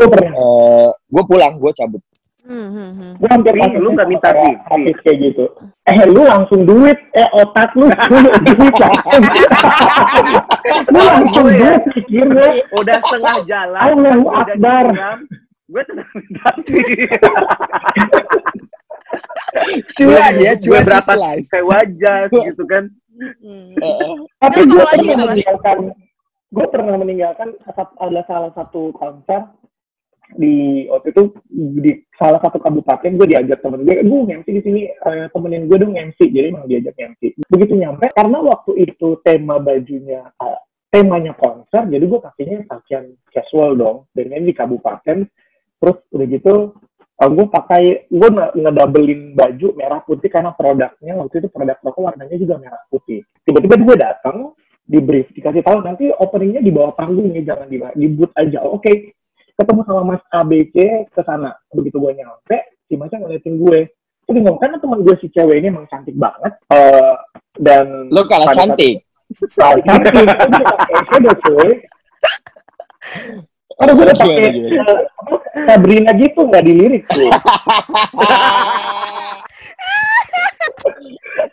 gue 1.09 1.23
pulang 1.25 1.57
gue 1.57 1.71
cabut 1.73 2.01
Hmm, 2.49 2.69
hmm, 2.73 2.89
hmm. 2.97 3.11
Gue 3.21 3.29
hampir 3.29 3.53
Ih, 3.61 3.77
lu 3.77 3.93
nggak 3.93 4.09
sama 4.09 4.13
minta 4.17 4.29
Hafiz 4.33 4.97
kayak 5.05 5.17
gitu. 5.21 5.45
Eh, 5.85 6.01
lu 6.09 6.25
langsung 6.25 6.65
duit. 6.65 6.97
Eh, 7.13 7.29
otak 7.37 7.77
lu. 7.77 7.85
duit 8.57 8.73
langsung. 8.73 9.21
lu 10.89 10.97
langsung 10.97 11.45
Gue 11.45 11.53
ya. 11.53 11.77
duit 11.77 11.81
pikirnya. 11.93 12.49
udah 12.73 12.97
setengah 13.05 13.37
jalan. 13.45 13.81
Allahu 13.85 14.25
udah 14.25 14.55
Akbar. 14.57 14.85
Gue 15.69 15.83
tenang 15.85 16.09
tapi 16.41 16.73
cuan 19.93 20.33
ya 20.41 20.53
cuan 20.57 20.81
berapa 20.85 21.13
kayak 21.45 21.65
wajah 21.69 22.19
gitu 22.33 22.63
kan. 22.65 22.83
Heeh. 23.77 24.13
Tapi 24.41 24.57
Lu 24.65 24.73
gue 24.73 24.83
pernah 24.89 25.25
meninggalkan. 25.29 25.77
Gue 26.49 26.65
pernah 26.73 26.95
meninggalkan 26.97 27.49
adalah 28.01 28.25
salah 28.25 28.51
satu 28.57 28.89
konser 28.97 29.45
di 30.37 30.85
waktu 30.85 31.09
itu 31.09 31.23
di 31.81 31.91
salah 32.13 32.37
satu 32.37 32.61
kabupaten 32.61 33.17
gue 33.17 33.27
diajak 33.33 33.65
temen 33.65 33.81
gue, 33.81 33.97
gue 34.05 34.19
MC 34.29 34.47
di 34.51 34.61
sini 34.61 34.81
eh, 34.85 35.25
temenin 35.33 35.65
gue 35.65 35.77
dong 35.81 35.97
MC, 35.97 36.29
jadi 36.29 36.53
emang 36.53 36.69
diajak 36.69 36.93
MC. 36.93 37.33
Begitu 37.49 37.73
nyampe, 37.79 38.13
karena 38.13 38.37
waktu 38.43 38.71
itu 38.77 39.17
tema 39.25 39.57
bajunya 39.57 40.29
eh, 40.29 40.59
temanya 40.93 41.33
konser, 41.33 41.89
jadi 41.89 42.03
gue 42.05 42.19
pakainya 42.21 42.57
pakaian 42.69 43.09
casual 43.33 43.73
dong, 43.73 43.97
dan 44.13 44.29
ini 44.29 44.53
di 44.53 44.55
kabupaten. 44.55 45.25
Terus 45.79 45.97
udah 46.13 46.27
gitu, 46.29 46.53
eh, 46.93 47.29
gue 47.33 47.45
pakai 47.49 47.83
gue 48.11 48.29
nge- 48.29 48.53
ngedabelin 48.53 49.21
baju 49.33 49.67
merah 49.73 50.01
putih 50.05 50.29
karena 50.29 50.53
produknya 50.53 51.13
waktu 51.17 51.41
itu 51.41 51.47
produk 51.49 51.77
rokok 51.81 52.01
warnanya 52.05 52.37
juga 52.37 52.55
merah 52.61 52.81
putih. 52.93 53.25
Tiba-tiba 53.41 53.75
gue 53.81 53.95
datang 53.97 54.53
di 54.89 54.97
brief 54.97 55.29
dikasih 55.37 55.61
tahu 55.61 55.85
nanti 55.85 56.09
openingnya 56.09 56.65
di 56.65 56.73
bawah 56.73 56.97
panggung 56.97 57.29
ya 57.29 57.53
jangan 57.53 57.69
di 57.69 57.77
di 57.77 58.07
booth 58.09 58.33
aja. 58.33 58.65
Oke, 58.65 59.13
ketemu 59.59 59.81
sama 59.83 60.01
Mas 60.07 60.23
ABC 60.31 60.75
ke 61.11 61.21
sana. 61.21 61.51
Begitu 61.69 61.99
gue 61.99 62.15
nyampe, 62.15 62.57
si 62.87 62.95
Masnya 62.95 63.19
ngeliatin 63.19 63.59
gue. 63.59 63.79
Dia 64.29 64.39
ngomong, 64.39 64.61
karena 64.61 64.77
teman 64.77 65.01
gue 65.03 65.15
si 65.19 65.27
cewek 65.27 65.59
ini 65.59 65.67
emang 65.67 65.89
cantik 65.89 66.15
banget. 66.15 66.53
eh, 66.71 67.13
dan 67.59 68.07
lo 68.07 68.23
kalah 68.23 68.47
pada 68.47 68.55
saat- 68.55 68.77
cantik 68.77 68.95
cantik. 69.89 70.13
Itu 70.15 70.47
dia 70.47 70.63
pakai 70.63 70.93
eyeshadow, 70.95 71.33
cuy. 71.43 71.69
Aduh, 73.79 73.93
gue 73.95 74.05
udah 74.05 74.15
pakai 74.15 74.47
eh, 74.47 74.99
Sabrina 75.65 76.11
gitu, 76.15 76.41
nggak 76.47 76.63
dilirik 76.63 77.03
tuh. 77.09 77.27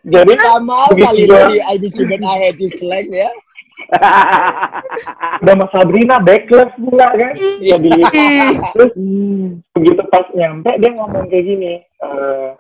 Jadi 0.07 0.33
Kamal 0.39 0.87
Begitu 0.95 1.07
kali 1.07 1.23
ini 1.27 1.59
I 1.67 1.75
miss 1.83 1.99
you 1.99 2.07
but 2.07 2.23
I 2.23 2.37
hate 2.47 2.61
you 2.63 2.71
slang 2.71 3.11
ya. 3.11 3.27
Udah 5.43 5.55
sama 5.55 5.67
Sabrina, 5.71 6.17
backless 6.19 6.73
pula 6.81 7.07
kan. 7.13 7.35
Iya 7.63 7.77
dilihat. 7.79 8.13
Terus 8.75 8.93
begitu 9.77 10.03
pas 10.11 10.27
nyampe 10.33 10.71
dia 10.81 10.91
ngomong 10.97 11.27
kayak 11.31 11.45
gini, 11.45 11.73
eh, 11.83 12.51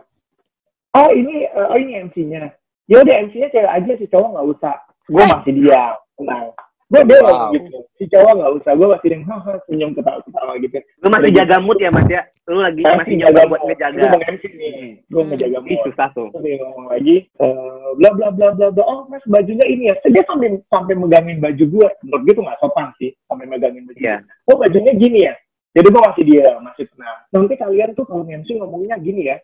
oh 0.94 1.10
ini 1.12 1.48
eh, 1.48 1.66
oh 1.72 1.78
ini 1.78 1.92
MC-nya. 2.06 2.52
Ya 2.86 3.02
udah 3.02 3.14
MC-nya 3.26 3.48
cewek 3.50 3.72
aja 3.72 3.92
si 3.98 4.06
cowok 4.06 4.28
nggak 4.36 4.48
usah. 4.56 4.76
Gue 5.06 5.24
masih 5.26 5.52
diam, 5.54 5.94
tenang. 6.18 6.46
Gue 6.86 7.02
dia 7.02 7.18
Wow. 7.18 7.50
gitu. 7.50 7.76
Si 7.98 8.04
cowok 8.06 8.32
nggak 8.38 8.52
usah. 8.62 8.72
Gue 8.78 8.88
masih 8.94 9.08
haha, 9.26 9.52
senyum 9.66 9.90
ketawa-ketawa 9.94 10.52
gitu. 10.62 10.78
Lu 11.02 11.08
masih 11.10 11.30
jaga 11.34 11.56
mood 11.58 11.78
ya 11.82 11.90
Mas 11.90 12.06
ya? 12.06 12.22
Lu 12.46 12.62
lagi 12.62 12.78
masih 12.78 13.14
nyoba 13.18 13.42
buat 13.50 13.62
ngejaga. 13.66 13.98
Gue 13.98 14.06
mau 14.06 14.22
MC 14.22 14.44
nih. 14.54 14.72
Gue 15.10 15.18
Hmm. 15.18 15.30
ngejaga 15.34 15.58
Ih, 15.58 15.66
mood. 15.66 15.82
susah 15.90 16.08
tuh. 16.14 16.28
Terus 16.30 16.42
dia 16.46 16.56
ngomong 16.62 16.86
lagi, 16.86 17.16
eh, 17.26 17.86
bla 17.98 18.10
bla 18.14 18.28
bla 18.30 18.48
bla 18.54 18.68
bla. 18.70 18.82
Oh 18.86 19.02
mas 19.10 19.24
bajunya 19.26 19.66
ini 19.66 19.90
ya. 19.90 19.94
Dia 20.06 20.22
sampai 20.30 20.54
sampai 20.70 20.94
megangin 20.94 21.42
baju 21.42 21.64
gue. 21.66 21.88
Menurut 22.06 22.22
gue 22.22 22.34
tuh 22.38 22.44
nggak 22.46 22.58
sopan 22.62 22.86
sih, 23.02 23.10
sampai 23.26 23.46
megangin 23.50 23.82
baju. 23.82 23.98
Iya. 23.98 24.16
Oh 24.46 24.56
bajunya 24.56 24.92
gini 24.94 25.26
ya. 25.26 25.34
Jadi 25.74 25.86
gue 25.90 26.02
masih 26.06 26.24
dia 26.24 26.46
masih 26.62 26.84
tenang. 26.88 27.18
Nanti 27.34 27.54
kalian 27.58 27.90
tuh 27.92 28.04
kalau 28.06 28.22
MC 28.22 28.48
ngomongnya 28.56 28.96
gini 29.02 29.22
ya. 29.26 29.36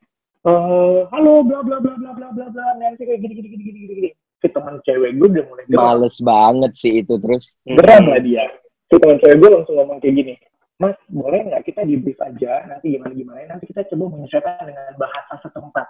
Eh, 0.42 1.00
halo 1.10 1.42
bla 1.42 1.58
bla 1.60 1.82
bla 1.82 1.94
bla 1.98 2.10
bla 2.14 2.28
bla 2.30 2.46
bla. 2.48 2.64
MC 2.86 3.02
kayak 3.02 3.18
gini 3.18 3.34
gini 3.34 3.48
gini 3.50 3.62
gini 3.62 3.78
gini. 3.82 3.94
gini. 3.98 4.10
Si 4.38 4.46
teman 4.46 4.78
cewek 4.82 5.10
gue 5.18 5.26
udah 5.26 5.44
mulai. 5.50 5.64
Males 5.66 6.16
banget 6.18 6.72
sih 6.74 7.02
itu 7.02 7.18
terus. 7.18 7.58
Geram 7.62 8.10
lah 8.10 8.22
dia. 8.22 8.46
Si 8.86 8.94
teman 8.94 9.18
cewek 9.18 9.42
gue 9.42 9.50
langsung 9.50 9.74
ngomong 9.74 9.98
kayak 9.98 10.14
gini. 10.16 10.34
Mas, 10.80 10.96
boleh 11.06 11.46
nggak 11.46 11.62
kita 11.62 11.84
di 11.84 11.94
brief 12.00 12.18
aja, 12.18 12.66
nanti 12.66 12.96
gimana-gimana, 12.96 13.44
nanti 13.46 13.70
kita 13.70 13.86
coba 13.92 14.16
menyesuaikan 14.18 14.66
dengan 14.66 14.92
bahasa 14.96 15.38
setempat. 15.42 15.86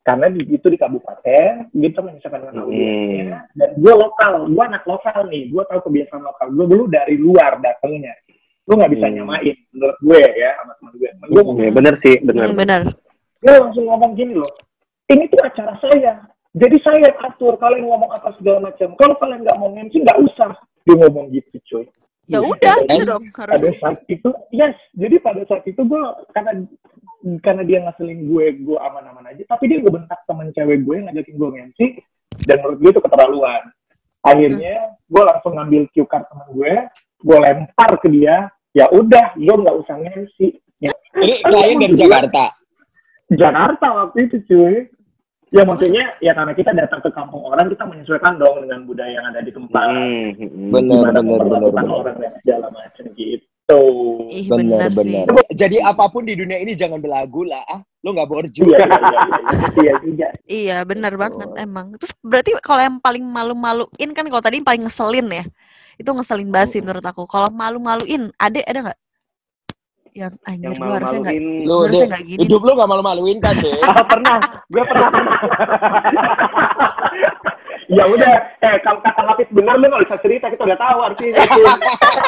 Karena 0.00 0.26
di 0.32 0.42
itu 0.48 0.66
di 0.66 0.76
kabupaten, 0.80 1.68
kita 1.70 2.00
menyesuaikan 2.00 2.40
dengan 2.40 2.54
Hmm. 2.64 3.36
Dan 3.52 3.70
gue 3.76 3.94
lokal, 3.94 4.48
gue 4.48 4.64
anak 4.64 4.84
lokal 4.84 5.28
nih, 5.28 5.48
gue 5.48 5.62
tahu 5.64 5.80
kebiasaan 5.88 6.24
lokal. 6.24 6.46
Gue 6.52 6.66
dulu 6.68 6.84
dari 6.88 7.16
luar 7.16 7.60
datangnya. 7.60 8.12
Gue 8.64 8.74
nggak 8.76 8.92
bisa 8.92 9.06
Hmm. 9.08 9.14
nyamain, 9.20 9.56
menurut 9.72 9.98
gue 10.00 10.20
ya, 10.36 10.50
sama 10.58 10.72
teman 10.80 10.92
gue. 10.96 11.10
Gue 11.30 11.40
ngomong, 11.44 11.64
Ya, 11.64 11.70
bener 11.72 11.94
sih, 12.00 12.16
bener. 12.20 12.46
Hmm, 12.48 12.56
benar. 12.56 12.82
dia 13.40 13.56
langsung 13.56 13.88
ngomong 13.88 14.12
gini 14.20 14.36
loh, 14.36 14.52
ini 15.08 15.24
tuh 15.32 15.40
acara 15.40 15.72
saya. 15.80 16.28
Jadi 16.52 16.76
saya 16.84 17.08
yang 17.08 17.16
atur, 17.24 17.56
kalian 17.56 17.88
ngomong 17.88 18.12
apa 18.12 18.36
segala 18.36 18.68
macam. 18.68 18.92
Kalau 19.00 19.16
kalian 19.16 19.48
nggak 19.48 19.56
mau 19.56 19.72
MC, 19.72 19.96
nggak 19.96 20.20
usah. 20.28 20.52
Dia 20.84 20.94
ngomong 21.00 21.32
gitu, 21.32 21.56
cuy. 21.64 21.84
Ya 22.30 22.38
udah 22.38 22.76
Jadi, 22.86 22.94
gitu 22.94 23.04
dong 23.10 23.24
pada 23.34 23.58
harus. 23.58 23.74
saat 23.82 23.98
itu 24.06 24.30
yes 24.54 24.78
jadi 24.94 25.18
pada 25.18 25.42
saat 25.50 25.66
itu 25.66 25.82
gue 25.82 26.02
karena 26.30 26.62
karena 27.42 27.62
dia 27.66 27.78
ngeselin 27.82 28.30
gue 28.30 28.46
gue 28.62 28.78
aman-aman 28.78 29.34
aja 29.34 29.42
tapi 29.50 29.66
dia 29.66 29.82
gue 29.82 29.90
bentak 29.90 30.22
temen 30.30 30.54
cewek 30.54 30.86
gue 30.86 30.94
yang 30.94 31.10
ngajakin 31.10 31.34
gue 31.34 31.48
MC 31.74 31.80
dan 32.46 32.56
menurut 32.62 32.78
gue 32.78 32.90
itu 32.94 33.02
keterlaluan 33.02 33.62
akhirnya 34.22 34.76
gue 35.10 35.22
langsung 35.26 35.52
ngambil 35.58 35.82
cue 35.90 36.06
card 36.06 36.24
temen 36.30 36.48
gue 36.54 36.72
gue 37.20 37.38
lempar 37.42 37.90
ke 37.98 38.08
dia 38.08 38.46
ya 38.78 38.86
udah 38.94 39.34
gue 39.34 39.54
nggak 39.66 39.76
usah 39.82 39.96
MC 39.98 40.38
ya, 40.78 40.94
Ini 41.18 41.34
klien 41.42 41.76
dari 41.82 41.94
Jakarta. 41.98 42.44
Jakarta 43.30 43.86
waktu 43.90 44.30
itu 44.30 44.36
cuy 44.46 44.76
ya 45.50 45.62
maksudnya 45.66 46.04
ya 46.22 46.32
karena 46.32 46.52
kita 46.54 46.70
datang 46.70 47.00
ke 47.02 47.10
kampung 47.10 47.42
orang 47.42 47.66
kita 47.66 47.82
menyesuaikan 47.82 48.38
dong 48.38 48.62
dengan 48.62 48.86
budaya 48.86 49.10
yang 49.10 49.26
ada 49.30 49.40
di 49.42 49.50
tempat 49.50 49.82
Hmm, 49.82 50.30
hmm. 50.38 50.70
Bener, 50.70 50.94
gimana 50.94 51.18
bener, 51.18 51.22
bener, 51.22 51.22
memperlakukan 51.26 51.84
bener. 51.84 51.98
orang 51.98 52.16
dan 52.18 52.30
segala 52.42 52.66
macam 52.70 53.04
gitu 53.14 53.80
Ih 54.30 54.46
benar 54.50 54.90
sih. 54.90 54.98
bener. 54.98 55.26
Jadi 55.54 55.76
apa 55.78 56.10
pun 56.10 56.26
di 56.26 56.34
dunia 56.34 56.58
ini 56.58 56.74
jangan 56.74 56.98
belagu 56.98 57.46
lah. 57.46 57.62
Ah, 57.70 57.78
lo 58.02 58.10
nggak 58.10 58.26
borju. 58.26 58.66
iya 58.66 58.82
iya 58.82 58.98
iya 58.98 59.22
iya, 59.38 59.62
iya 59.78 59.92
juga 60.02 60.28
Iya 60.50 60.76
benar 60.82 61.14
banget 61.14 61.50
emang. 61.54 61.94
Terus 61.94 62.10
berarti 62.18 62.50
kalau 62.62 62.82
yang 62.82 62.98
paling 62.98 63.22
malu-maluin 63.22 64.10
kan 64.10 64.26
kalau 64.26 64.42
tadi 64.42 64.58
yang 64.58 64.66
paling 64.66 64.82
ngeselin 64.86 65.26
ya. 65.30 65.44
Itu 65.94 66.10
ngeselin 66.10 66.50
banget 66.50 66.68
sih 66.74 66.80
menurut 66.82 67.04
aku. 67.06 67.22
Kalau 67.30 67.46
malu-maluin, 67.54 68.34
ada 68.42 68.58
ada 68.66 68.78
nggak? 68.90 68.98
Yang 70.12 70.34
anjir 70.42 70.64
Yang 70.66 70.74
gue 70.76 70.90
harusnya 70.92 71.18
nggak 71.20 71.34
malu-maluin. 71.34 71.66
Lo 71.66 71.76
harusnya 71.80 72.00
deh, 72.00 72.08
nggak 72.10 72.24
gini. 72.26 72.40
hidup 72.44 72.60
lo 72.62 72.72
nggak 72.74 72.90
malu-maluin 72.90 73.38
kan 73.38 73.54
deh? 73.56 73.74
Ah, 73.90 74.04
pernah. 74.04 74.38
Gue 74.68 74.82
pernah. 74.84 75.08
ya 77.90 78.04
udah 78.06 78.32
eh 78.62 78.76
kalau 78.86 79.02
kata 79.02 79.22
Hafiz 79.26 79.50
benar 79.50 79.74
lu 79.74 79.90
nggak 79.90 80.06
usah 80.06 80.18
cerita 80.22 80.46
kita 80.46 80.62
udah 80.62 80.78
tahu 80.78 80.98
artinya 81.02 81.42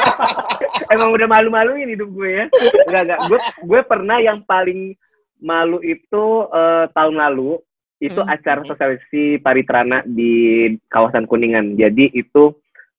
Emang 0.95 1.15
udah 1.15 1.27
malu-maluin 1.31 1.89
hidup 1.89 2.11
gue 2.11 2.31
ya. 2.33 2.45
Enggak, 2.89 3.03
enggak. 3.07 3.21
Gue, 3.31 3.39
gue 3.63 3.81
pernah 3.87 4.19
yang 4.19 4.43
paling 4.43 4.95
malu 5.39 5.79
itu 5.81 6.25
eh, 6.51 6.85
tahun 6.91 7.17
lalu 7.19 7.59
itu 8.03 8.19
Hmm. 8.19 8.27
acara 8.27 8.67
sosialisasi 8.67 9.39
paritrana 9.39 10.03
di 10.03 10.67
kawasan 10.91 11.23
Kuningan. 11.25 11.79
Jadi 11.79 12.11
itu 12.11 12.51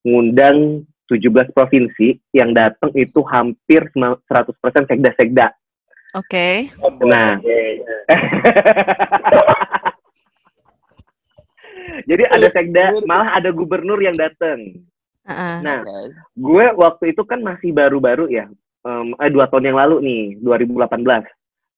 ngundang 0.04 0.88
17 1.14 1.54
provinsi 1.54 2.18
yang 2.34 2.58
datang 2.58 2.90
itu 2.98 3.22
hampir 3.30 3.86
100% 3.94 4.90
sekda-sekda. 4.90 5.54
Oke. 6.14 6.70
Nah, 7.06 7.42
jadi 12.10 12.24
ada 12.30 12.48
sekda, 12.54 13.02
malah 13.06 13.34
ada 13.38 13.50
gubernur 13.50 13.98
yang 14.02 14.14
datang. 14.14 14.78
Heeh. 15.26 15.58
Nah, 15.64 15.82
gue 16.38 16.66
waktu 16.78 17.18
itu 17.18 17.26
kan 17.26 17.42
masih 17.42 17.74
baru-baru 17.74 18.30
ya, 18.30 18.46
em, 18.86 19.18
eh, 19.18 19.32
dua 19.34 19.50
tahun 19.50 19.74
yang 19.74 19.80
lalu 19.80 20.06
nih, 20.06 20.38
2018. 20.42 21.26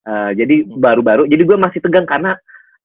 Eh, 0.06 0.30
jadi 0.36 0.68
baru-baru, 0.68 1.26
jadi 1.28 1.42
gue 1.44 1.56
masih 1.56 1.80
tegang 1.80 2.04
karena 2.04 2.36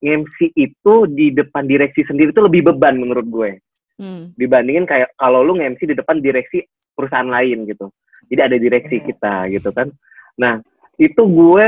MC 0.01 0.49
itu 0.57 1.05
di 1.05 1.29
depan 1.29 1.69
direksi 1.69 2.01
sendiri 2.07 2.33
itu 2.33 2.41
lebih 2.41 2.73
beban 2.73 2.97
menurut 2.97 3.27
gue 3.29 3.61
Hmm. 4.01 4.33
dibandingin 4.33 4.89
kayak 4.89 5.13
kalau 5.13 5.45
lu 5.45 5.53
nge-MC 5.61 5.85
di 5.85 5.93
depan 5.93 6.17
direksi 6.17 6.65
perusahaan 6.97 7.29
lain 7.29 7.69
gitu. 7.69 7.93
Jadi 8.33 8.41
ada 8.41 8.57
direksi 8.57 8.97
kita 8.97 9.45
gitu 9.53 9.69
kan. 9.69 9.93
Nah, 10.41 10.57
itu 10.97 11.21
gue 11.21 11.65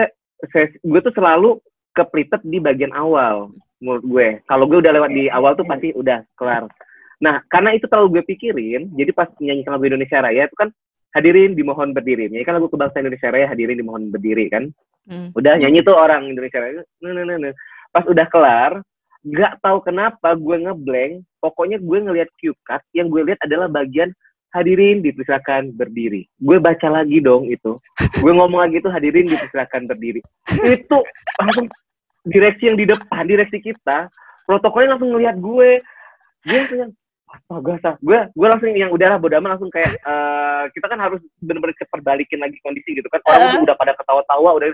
ses- 0.50 0.82
gue 0.82 1.00
tuh 1.06 1.14
selalu 1.14 1.62
keplitet 1.94 2.42
di 2.42 2.58
bagian 2.58 2.90
awal 2.98 3.54
menurut 3.78 4.04
gue. 4.04 4.28
Kalau 4.50 4.66
gue 4.66 4.82
udah 4.82 4.94
lewat 4.98 5.12
di 5.14 5.30
awal 5.30 5.54
tuh 5.54 5.68
pasti 5.70 5.94
udah 5.94 6.26
kelar. 6.34 6.66
Nah, 7.22 7.46
karena 7.46 7.78
itu 7.78 7.86
terlalu 7.86 8.20
gue 8.20 8.24
pikirin, 8.36 8.90
jadi 8.98 9.12
pas 9.14 9.30
nyanyikan 9.38 9.78
lagu 9.78 9.86
Indonesia 9.86 10.18
Raya 10.18 10.50
itu 10.50 10.58
kan 10.58 10.74
hadirin 11.14 11.54
dimohon 11.54 11.94
berdiri. 11.94 12.34
Nyanyikan 12.34 12.58
lagu 12.58 12.68
kebangsaan 12.74 13.06
Indonesia 13.06 13.30
Raya 13.30 13.48
hadirin 13.54 13.78
dimohon 13.78 14.10
berdiri 14.10 14.50
kan. 14.50 14.74
Hmm. 15.06 15.30
Udah 15.38 15.56
nyanyi 15.62 15.86
tuh 15.86 15.94
orang 15.94 16.26
Indonesia 16.28 16.60
Raya. 16.60 16.82
Nah, 16.82 17.12
nah, 17.14 17.24
nah, 17.24 17.38
nah. 17.38 17.54
Pas 17.94 18.06
udah 18.10 18.26
kelar, 18.26 18.72
nggak 19.24 19.64
tahu 19.64 19.80
kenapa 19.84 20.36
gue 20.36 20.58
ngeblank. 20.68 21.24
Pokoknya 21.40 21.80
gue 21.80 21.98
ngelihat 22.00 22.30
cue 22.40 22.56
card, 22.64 22.84
yang 22.96 23.12
gue 23.12 23.24
lihat 23.28 23.40
adalah 23.44 23.68
bagian 23.68 24.12
hadirin 24.54 25.02
dipersilakan 25.02 25.74
berdiri. 25.74 26.30
Gue 26.40 26.62
baca 26.62 26.88
lagi 26.88 27.20
dong 27.20 27.50
itu. 27.50 27.76
Gue 28.22 28.32
ngomong 28.32 28.70
lagi 28.70 28.80
tuh 28.80 28.94
hadirin 28.94 29.28
dipersilakan 29.28 29.90
berdiri. 29.90 30.22
Itu 30.64 31.02
langsung 31.42 31.68
direksi 32.24 32.72
yang 32.72 32.78
di 32.80 32.86
depan, 32.88 33.28
direksi 33.28 33.60
kita, 33.60 34.08
protokolnya 34.46 34.96
langsung 34.96 35.12
ngelihat 35.12 35.36
gue. 35.42 35.82
Gue 36.48 36.56
langsung 36.56 36.80
yang 36.80 36.92
astaga, 37.34 37.74
sah. 37.82 37.96
gue 37.98 38.20
gue 38.30 38.48
langsung 38.48 38.70
yang 38.78 38.94
udahlah 38.94 39.18
bodo 39.18 39.34
amat 39.42 39.58
langsung 39.58 39.74
kayak 39.74 39.90
eh, 39.90 40.64
kita 40.78 40.86
kan 40.86 41.00
harus 41.02 41.18
benar-benar 41.42 41.74
cepat 41.82 42.00
balikin 42.06 42.38
lagi 42.38 42.62
kondisi 42.62 42.94
gitu 42.94 43.10
kan 43.10 43.26
orang 43.26 43.66
udah 43.66 43.74
pada 43.74 43.98
ketawa-tawa 43.98 44.50
udah 44.62 44.70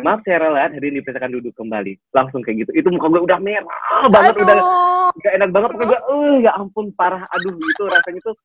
maaf 0.00 0.20
saya 0.22 0.38
rela 0.40 0.66
hadirin 0.66 0.96
dipersilakan 0.96 1.32
duduk 1.32 1.54
kembali. 1.54 1.92
Langsung 2.10 2.40
kayak 2.40 2.66
gitu. 2.66 2.70
Itu 2.74 2.88
muka 2.90 3.08
gue 3.08 3.22
udah 3.22 3.38
merah 3.38 3.66
banget 4.08 4.34
udah 4.36 4.56
Aduh. 4.56 5.12
gak 5.18 5.32
enak 5.34 5.50
banget. 5.50 5.68
Pokoknya 5.72 5.88
gue 5.88 6.00
eh 6.06 6.34
ya 6.42 6.52
ampun 6.54 6.86
parah. 6.92 7.22
Aduh 7.30 7.54
itu 7.54 7.82
rasanya 7.84 8.20
tuh. 8.22 8.36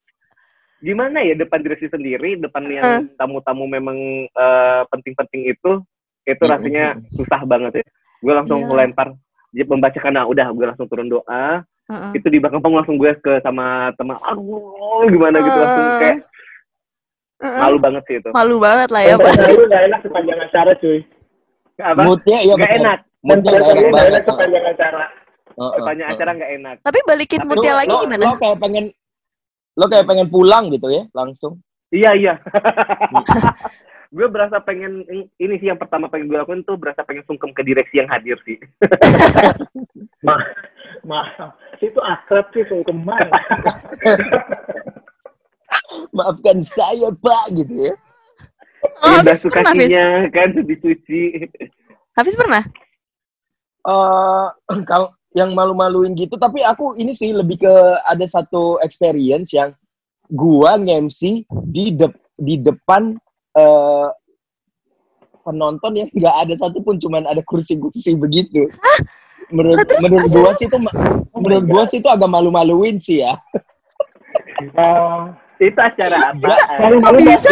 Gimana 0.79 1.21
ya 1.21 1.33
depan 1.33 1.61
direksi 1.61 1.87
sendiri 1.87 2.37
depan 2.37 2.65
yang 2.65 3.05
tamu-tamu 3.13 3.65
memang 3.65 3.97
eh, 4.25 4.81
penting-penting 4.87 5.49
itu 5.49 5.71
itu 6.23 6.43
rasanya 6.43 6.97
susah 7.11 7.41
banget 7.43 7.81
ya. 7.81 7.85
Gue 8.19 8.33
langsung 8.33 8.59
Iya. 8.59 8.67
melempar 8.67 9.07
dia 9.51 9.65
membacakan 9.65 10.13
nah 10.13 10.25
udah 10.25 10.47
gue 10.49 10.65
langsung 10.65 10.87
turun 10.87 11.07
doa. 11.07 11.61
Heeh. 11.91 12.15
itu 12.15 12.27
di 12.29 12.39
belakang 12.39 12.63
panggung 12.63 12.79
langsung 12.79 12.95
gue 12.95 13.11
ke 13.19 13.43
sama 13.43 13.91
teman 13.99 14.15
aduh 14.23 15.03
gimana 15.11 15.43
gitu 15.43 15.59
langsung 15.59 15.87
kayak 15.99 16.17
malu 17.59 17.77
banget 17.77 18.03
sih 18.07 18.15
itu. 18.15 18.29
Malu 18.31 18.55
banget 18.57 18.89
lah 18.89 19.01
ya, 19.01 19.15
Dan 19.17 19.25
Pak. 19.27 19.33
lu 19.49 19.63
gak 19.65 19.83
enak 19.89 19.99
sepanjang 19.99 20.39
acara 20.39 20.71
cuy. 20.77 20.99
Apa 21.81 22.01
Moodnya 22.01 22.37
nggak 22.39 22.57
betul. 22.57 22.77
enak 22.77 22.99
Moodnya 23.21 23.49
nggak 23.49 23.61
enak 23.61 23.75
gak 23.75 23.91
banget. 23.91 24.07
enak 24.07 24.23
sepanjang 24.23 24.65
acara. 24.65 25.05
Heeh, 25.51 25.71
sepanjang 25.75 26.07
heeh. 26.07 26.15
acara 26.15 26.31
nggak 26.33 26.51
enak 26.55 26.75
Tapi 26.79 26.99
balikin 27.03 27.41
moodnya 27.43 27.73
lagi 27.75 27.91
lo- 27.91 28.01
gimana? 28.01 28.23
Lo 28.23 28.33
kayak 28.35 28.57
pengen 28.57 28.85
lo 29.71 29.85
kayak 29.87 30.05
pengen 30.05 30.27
pulang 30.27 30.65
gitu 30.69 30.87
ya 30.87 31.03
langsung. 31.11 31.53
Iya 31.91 32.11
iya. 32.15 32.33
gue 34.11 34.27
berasa 34.27 34.59
pengen 34.59 35.07
ini 35.37 35.55
sih 35.55 35.67
yang 35.67 35.79
pertama 35.79 36.07
pengen 36.07 36.27
gue 36.27 36.35
lakuin 36.35 36.63
tuh 36.63 36.75
berasa 36.75 36.99
pengen 37.01 37.23
sungkem 37.23 37.51
ke 37.51 37.63
direksi 37.63 37.99
yang 37.99 38.07
hadir 38.07 38.35
sih. 38.43 38.59
Maaf. 41.07 41.55
Itu 41.79 41.97
akrab 41.97 42.51
sih 42.51 42.67
sungkeman. 42.67 43.19
Maafkan 46.11 46.59
saya 46.59 47.09
Pak 47.15 47.43
gitu 47.55 47.87
ya. 47.87 47.93
Oh, 48.81 49.21
Udah 49.21 49.33
Hafiz? 49.37 49.45
kakinya 49.45 50.05
kan 50.33 50.49
dicuci. 50.57 51.21
Hafiz 52.13 52.35
pernah? 52.35 52.63
eh 53.81 54.47
kalau 54.85 55.09
yang 55.33 55.57
malu-maluin 55.57 56.13
gitu 56.13 56.37
tapi 56.37 56.61
aku 56.61 56.93
ini 57.01 57.17
sih 57.17 57.33
lebih 57.33 57.65
ke 57.65 57.73
ada 58.05 58.21
satu 58.29 58.77
experience 58.85 59.57
yang 59.57 59.73
gua 60.29 60.77
nge-MC 60.77 61.41
di 61.65 61.89
dep 61.97 62.13
di 62.37 62.61
depan 62.61 63.17
eh 63.57 64.09
penonton 65.41 65.97
yang 65.97 66.09
nggak 66.13 66.35
ada 66.45 66.53
satupun 66.53 67.01
cuman 67.01 67.25
ada 67.25 67.41
kursi-kursi 67.41 68.13
begitu 68.13 68.69
menurut 69.49 69.81
Lah, 69.81 69.85
terus 69.89 70.01
menurut 70.05 70.29
gua 70.29 70.51
sih 70.53 70.69
itu 70.69 70.77
ma- 70.77 70.97
menurut 71.33 71.65
gua 71.65 71.83
sih 71.89 71.97
itu 72.05 72.09
agak 72.11 72.29
malu-maluin 72.29 73.01
sih 73.01 73.25
ya 73.25 73.33
Oh, 74.77 75.33
Itu 75.61 75.77
acara 75.77 76.33
apa? 76.33 76.53
Kok 76.81 77.13
bisa? 77.15 77.49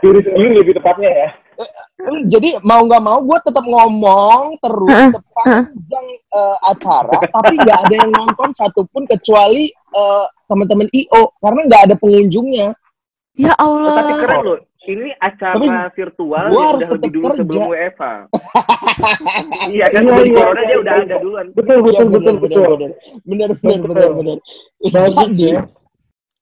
diri 0.00 0.20
sendiri 0.24 0.52
lebih 0.58 0.74
tepatnya 0.80 1.10
ya. 1.12 1.28
Hmm, 2.00 2.26
jadi 2.26 2.58
mau 2.64 2.80
nggak 2.82 3.02
mau 3.04 3.20
gue 3.22 3.38
tetap 3.44 3.62
ngomong 3.62 4.56
terus 4.58 5.14
sepanjang 5.14 6.06
eh, 6.32 6.56
acara 6.64 7.12
tapi 7.22 7.54
nggak 7.54 7.78
ada 7.86 7.94
yang 7.94 8.10
nonton 8.10 8.50
satupun 8.50 9.04
kecuali 9.06 9.68
eh, 9.70 10.26
teman-teman 10.48 10.88
io 10.90 11.30
karena 11.38 11.60
nggak 11.68 11.82
ada 11.86 11.94
pengunjungnya 12.00 12.72
Ya 13.32 13.56
Oh, 13.56 13.80
Allah. 13.80 13.96
tapi 13.96 14.12
keren 14.20 14.40
loh. 14.44 14.58
Ini 14.82 15.08
acara 15.16 15.54
Tapi 15.56 15.66
virtual 15.96 16.44
gua 16.50 16.58
yang 16.58 16.68
harus 16.68 16.82
udah 16.82 16.90
lebih 16.92 17.10
dulu 17.14 17.24
kerja. 17.24 17.38
sebelum 17.40 17.62
UEFA. 17.70 18.12
iya 19.72 19.86
kan 19.88 20.00
Iya, 20.02 20.10
sebelum 20.12 20.26
iya, 20.26 20.36
corona 20.36 20.52
iya, 20.52 20.66
dia 20.66 20.68
iya. 20.68 20.82
udah 20.82 20.92
ada 20.92 21.16
duluan. 21.16 21.46
Betul, 21.54 21.76
Iya, 21.78 21.80
betul, 21.80 22.06
betul, 22.12 22.34
bener, 22.36 22.36
betul. 22.36 22.62
Betul. 22.68 23.78
bener, 23.88 24.10
bener. 24.12 24.38
Bagus 24.84 25.14
Jadi, 25.16 25.46
ya. 25.48 25.60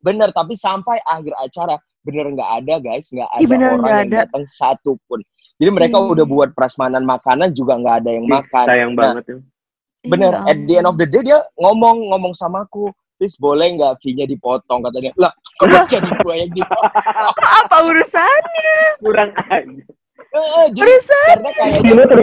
Bener, 0.00 0.28
tapi 0.32 0.56
sampai 0.56 1.00
akhir 1.04 1.32
acara, 1.36 1.76
bener 2.04 2.32
nggak 2.32 2.50
ada 2.64 2.74
guys, 2.80 3.06
nggak 3.12 3.28
ada 3.28 3.40
Ih, 3.40 3.48
bener, 3.48 3.68
orang 3.76 3.80
nggak 3.80 3.96
yang 3.96 4.10
datang 4.24 4.44
satu 4.48 4.96
pun. 5.06 5.20
Jadi 5.60 5.70
mereka 5.70 5.96
Ih. 6.00 6.10
udah 6.16 6.26
buat 6.26 6.50
prasmanan 6.56 7.04
makanan 7.04 7.52
juga 7.52 7.76
nggak 7.76 7.96
ada 8.04 8.10
yang 8.10 8.26
Ih, 8.26 8.32
makan. 8.32 8.66
Sayang 8.66 8.92
Nah, 8.92 9.00
banget 9.00 9.24
ya. 9.28 9.36
Bener, 10.00 10.32
Ya 10.32 10.48
at 10.48 10.58
the 10.64 10.74
end 10.80 10.88
of 10.88 10.96
the 10.96 11.04
day 11.04 11.20
dia 11.20 11.44
ngomong 11.60 12.08
ngomong 12.08 12.32
sama 12.32 12.64
aku, 12.64 12.88
Fis 13.20 13.36
boleh 13.36 13.76
nggak 13.76 14.00
fee-nya 14.00 14.24
dipotong 14.24 14.80
katanya. 14.80 15.12
Lah, 15.20 15.28
kok 15.60 15.68
jadi 15.92 16.08
gue 16.24 16.34
yang 16.40 16.52
dipotong? 16.56 17.36
Apa 17.60 17.76
urusannya? 17.84 18.72
Kurang 19.04 19.30
aja. 19.36 19.84
Eh, 20.30 20.38
eh, 20.38 20.66
jadi 20.78 20.86
Urusan. 20.86 21.26
karena 21.34 21.50
kayaknya 21.58 21.90
Ini 21.90 22.02
ter 22.06 22.20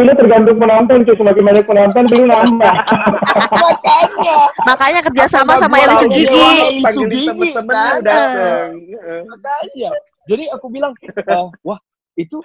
ini 0.00 0.12
tergantung 0.16 0.56
penonton 0.56 0.98
cuy. 1.04 1.12
Semakin 1.12 1.42
banyak 1.44 1.64
penonton, 1.68 2.02
beli 2.08 2.24
nambah. 2.24 2.74
makanya 3.64 4.36
Makanya 4.64 5.00
kerjasama 5.04 5.52
Apa 5.52 5.60
sama 5.68 5.76
gua 5.76 5.84
Eli 5.84 5.96
Sugigi. 6.00 6.44
Sugigi, 6.96 7.48
kan? 7.52 8.00
makanya. 9.28 9.90
Jadi 10.24 10.44
aku 10.56 10.66
bilang, 10.72 10.96
eh, 11.04 11.48
wah 11.68 11.76
itu 12.16 12.40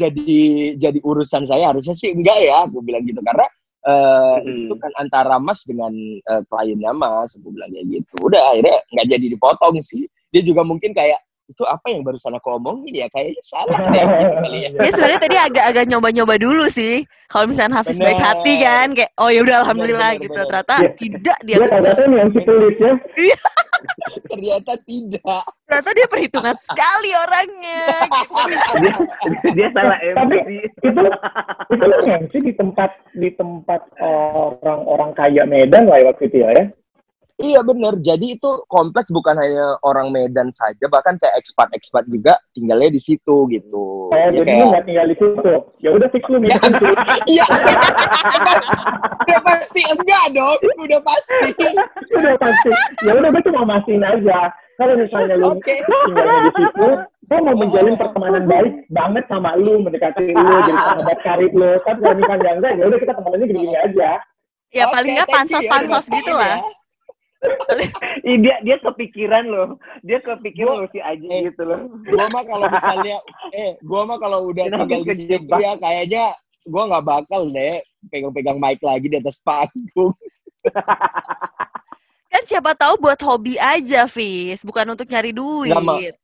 jadi 0.00 0.40
jadi 0.80 0.98
urusan 1.04 1.44
saya 1.44 1.68
harusnya 1.68 1.92
sih 1.92 2.16
enggak 2.16 2.40
ya, 2.40 2.64
aku 2.64 2.80
bilang 2.80 3.04
gitu 3.04 3.20
karena 3.20 3.44
eh, 3.84 4.36
Mm-mm. 4.48 4.64
itu 4.64 4.74
kan 4.80 4.92
antara 4.96 5.36
Mas 5.36 5.60
dengan 5.68 5.92
eh, 6.24 6.42
kliennya 6.48 6.96
Mas, 6.96 7.36
aku 7.36 7.52
bilang 7.52 7.68
kayak 7.68 8.00
gitu. 8.00 8.32
Udah 8.32 8.56
akhirnya 8.56 8.80
nggak 8.96 9.06
jadi 9.12 9.26
dipotong 9.28 9.76
sih. 9.84 10.08
Dia 10.32 10.40
juga 10.40 10.64
mungkin 10.64 10.96
kayak 10.96 11.20
itu 11.48 11.64
apa 11.64 11.86
yang 11.88 12.04
barusan 12.04 12.36
aku 12.36 12.60
omongin 12.60 12.92
ya 12.92 13.08
kayaknya 13.08 13.40
salah 13.40 13.80
deh 13.92 14.04
gitu 14.04 14.36
kali 14.44 14.58
ya. 14.60 14.68
Dia 14.76 14.90
sebenarnya 14.92 15.20
tadi 15.24 15.36
agak-agak 15.40 15.84
nyoba-nyoba 15.88 16.34
dulu 16.36 16.64
sih. 16.68 17.00
Kalau 17.28 17.44
misalnya 17.44 17.80
Hafiz 17.80 18.00
Bener. 18.00 18.12
baik 18.12 18.20
hati 18.24 18.54
kan, 18.64 18.88
kayak 18.96 19.12
oh 19.20 19.28
ya 19.28 19.40
udah 19.44 19.56
alhamdulillah 19.64 20.16
bener, 20.16 20.24
gitu. 20.24 20.40
bener. 20.40 20.48
Ternyata 20.48 20.74
Iya. 20.80 20.90
tidak 20.96 21.38
dia. 21.44 21.56
Tahu 21.60 22.04
nih 22.08 22.16
yang 22.20 22.30
si 22.32 22.40
pelit 22.44 22.76
ya. 22.80 22.92
Ternyata 24.32 24.72
tidak. 24.88 25.44
Ternyata 25.68 25.90
dia 25.92 26.06
perhitungan 26.08 26.56
sekali 26.56 27.10
orangnya. 27.14 27.82
dia, 28.80 28.94
dia 29.54 29.68
salah 29.76 29.96
Tapi 30.00 30.34
MC. 30.40 30.50
itu 30.64 30.88
itu 31.68 31.84
lu 31.90 31.96
MC 32.08 32.32
di 32.44 32.52
tempat 32.56 32.90
di 33.12 33.28
tempat 33.36 33.80
orang-orang 34.00 35.10
kaya 35.12 35.42
Medan 35.44 35.84
lah 35.88 36.00
ya 36.00 36.08
waktu 36.12 36.24
itu 36.28 36.36
ya. 36.44 36.52
Ya. 37.38 37.44
Iya 37.48 37.60
bener. 37.62 37.94
Jadi 37.98 38.34
itu 38.34 38.50
kompleks 38.66 39.08
bukan 39.08 39.34
hanya 39.34 39.78
orang 39.80 40.10
Medan 40.10 40.50
saja, 40.50 40.84
bahkan 40.86 41.14
kayak 41.16 41.38
ekspat-ekspat 41.38 42.04
juga 42.06 42.34
tinggalnya 42.50 42.90
di 42.90 42.98
situ 42.98 43.46
gitu. 43.46 44.10
Ya, 44.10 44.28
jadi 44.28 44.42
kayak- 44.44 44.58
lu 44.58 44.66
nggak 44.68 44.84
tinggal 44.84 45.06
di 45.06 45.16
situ. 45.16 45.52
Ya 45.78 45.90
udah 45.94 46.08
fix 46.10 46.24
lu 46.26 46.36
Ya. 46.44 46.58
situ. 46.58 46.84
Iya. 47.30 47.46
udah 49.22 49.40
pasti 49.40 49.80
enggak 49.86 50.24
dong. 50.32 50.58
Udah 50.78 51.00
pasti. 51.00 51.36
udah 52.10 52.34
pasti. 52.36 52.70
Ya 53.04 53.12
udah 53.14 53.28
gue 53.30 53.42
cuma 53.46 53.62
mastiin 53.64 54.02
aja. 54.02 54.50
Kalau 54.74 54.94
misalnya 54.94 55.34
lu 55.34 55.54
Oke. 55.54 55.74
tinggalnya 55.82 56.38
di 56.40 56.52
situ, 56.54 56.86
gue 57.02 57.38
mau 57.42 57.54
menjalin 57.54 57.94
pertemanan 57.94 58.44
baik 58.46 58.86
banget 58.88 59.24
sama 59.26 59.58
lu, 59.58 59.82
mendekati 59.82 60.30
lu, 60.30 60.38
jadi 60.64 60.78
sahabat 60.78 61.18
karib 61.22 61.50
lu. 61.50 61.70
Tapi 61.82 61.98
kalau 61.98 62.14
misalnya 62.14 62.52
enggak, 62.54 62.72
ya 62.78 62.84
udah 62.86 62.98
kita 62.98 63.12
temenannya 63.14 63.46
gini-gini 63.46 63.74
aja. 63.76 64.10
Ya 64.68 64.84
paling 64.86 65.12
nggak 65.16 65.28
ya, 65.28 65.34
pansos-pansos 65.34 66.06
gitu 66.06 66.30
lah. 66.30 66.62
Dia 68.42 68.56
dia 68.62 68.76
kepikiran 68.82 69.44
loh. 69.46 69.68
Dia 70.02 70.18
kepikiran 70.18 70.74
Gua- 70.74 70.80
loh 70.84 70.90
si 70.90 70.98
Aji 70.98 71.26
eh, 71.30 71.40
gitu 71.50 71.62
loh. 71.64 71.80
Gua 72.06 72.26
mah 72.34 72.44
kalau 72.44 72.66
misalnya, 72.68 73.16
eh, 73.54 73.70
gua 73.82 74.02
mah 74.06 74.18
kalau 74.18 74.50
udah 74.50 74.64
Kenapa 74.66 74.82
tinggal 74.84 75.00
di 75.06 75.14
situ 75.14 75.54
ya, 75.54 75.72
kayaknya 75.78 76.24
gua 76.66 76.82
nggak 76.90 77.06
bakal 77.06 77.42
deh 77.48 77.78
pegang-pegang 78.10 78.58
mic 78.58 78.80
lagi 78.82 79.06
di 79.06 79.16
atas 79.18 79.38
panggung. 79.42 80.14
Kan 82.28 82.42
siapa 82.44 82.76
tahu 82.76 83.00
buat 83.00 83.18
hobi 83.24 83.56
aja, 83.56 84.04
Fis. 84.04 84.60
Bukan 84.62 84.84
untuk 84.92 85.08
nyari 85.08 85.32
duit. 85.32 86.14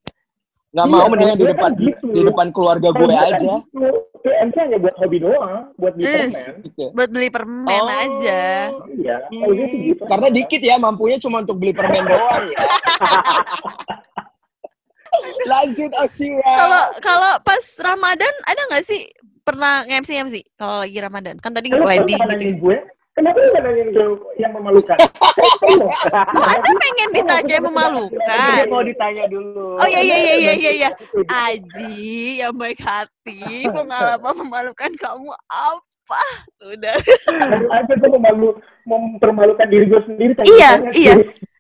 Nggak 0.74 0.84
Iya, 0.84 0.92
mau 0.92 1.06
mendingan 1.06 1.36
di 1.36 1.38
gue 1.40 1.52
depan 1.54 1.70
kan 1.70 1.80
gitu. 1.80 2.06
di 2.10 2.20
depan 2.26 2.46
keluarga 2.50 2.88
gue 2.90 2.98
gue 2.98 3.06
kan 3.08 3.26
aja. 3.30 3.36
gitu. 3.38 3.88
PMC 4.24 4.54
hanya 4.58 4.78
buat 4.80 4.94
hobi 4.96 5.18
doang, 5.20 5.60
buat 5.76 5.92
beli 5.94 6.04
Eh. 6.04 6.12
permen. 6.26 6.54
Gitu. 6.60 6.84
Buat 6.90 7.10
beli 7.10 7.28
permen 7.28 7.82
Oh. 7.84 7.92
aja. 7.94 8.42
Iya, 8.90 9.16
gue 9.30 9.66
sih 9.70 9.80
gitu. 9.86 10.02
Karena 10.02 10.28
dikit 10.28 10.60
ya, 10.60 10.74
mampunya 10.76 11.16
cuma 11.16 11.36
untuk 11.40 11.56
beli 11.56 11.70
permen 11.70 12.02
doang 12.04 12.42
ya. 12.48 12.58
Lanjut 15.46 15.90
Oshira. 15.96 16.42
Kalau 16.42 16.82
kalau 16.98 17.32
pas 17.40 17.62
Ramadan 17.78 18.34
ada 18.44 18.60
nggak 18.66 18.82
sih 18.82 19.06
pernah 19.40 19.84
nge-MC 19.84 20.10
MC 20.24 20.36
kalau 20.54 20.82
lagi 20.82 20.98
Ramadan? 20.98 21.36
Kan 21.38 21.54
tadi 21.54 21.70
lu 21.70 21.86
wedding 21.86 22.18
gitu. 22.18 22.26
nanyain 22.26 22.56
gue? 22.58 22.76
Kenapa 23.14 23.38
nanyain 23.38 23.94
gue 23.94 24.06
yang 24.42 24.52
memalukan? 24.58 24.98
Oh, 25.74 26.46
Anda 26.46 26.70
pengen 26.78 27.08
ditanya 27.10 27.42
yang 27.42 27.46
Dia 27.46 27.60
memalukan. 27.62 28.64
mau 28.70 28.82
ditanya 28.86 29.24
dulu. 29.26 29.74
Oh 29.78 29.88
iya 29.90 30.00
iya 30.02 30.16
iya 30.18 30.34
iya 30.34 30.52
iya 30.54 30.70
iya. 30.70 30.90
Aji 31.26 31.98
yang 32.38 32.54
baik 32.54 32.78
hati, 32.78 33.66
pengalaman 33.66 34.34
memalukan 34.46 34.90
kamu 34.94 35.30
apa? 35.50 36.22
Udah. 36.62 36.94
Aja 37.74 37.92
gue 37.98 38.10
memalu, 38.14 38.54
mempermalukan 38.86 39.66
diri 39.66 39.90
gue 39.90 40.02
sendiri. 40.06 40.32
Iya, 40.46 40.70
iya. 40.94 41.14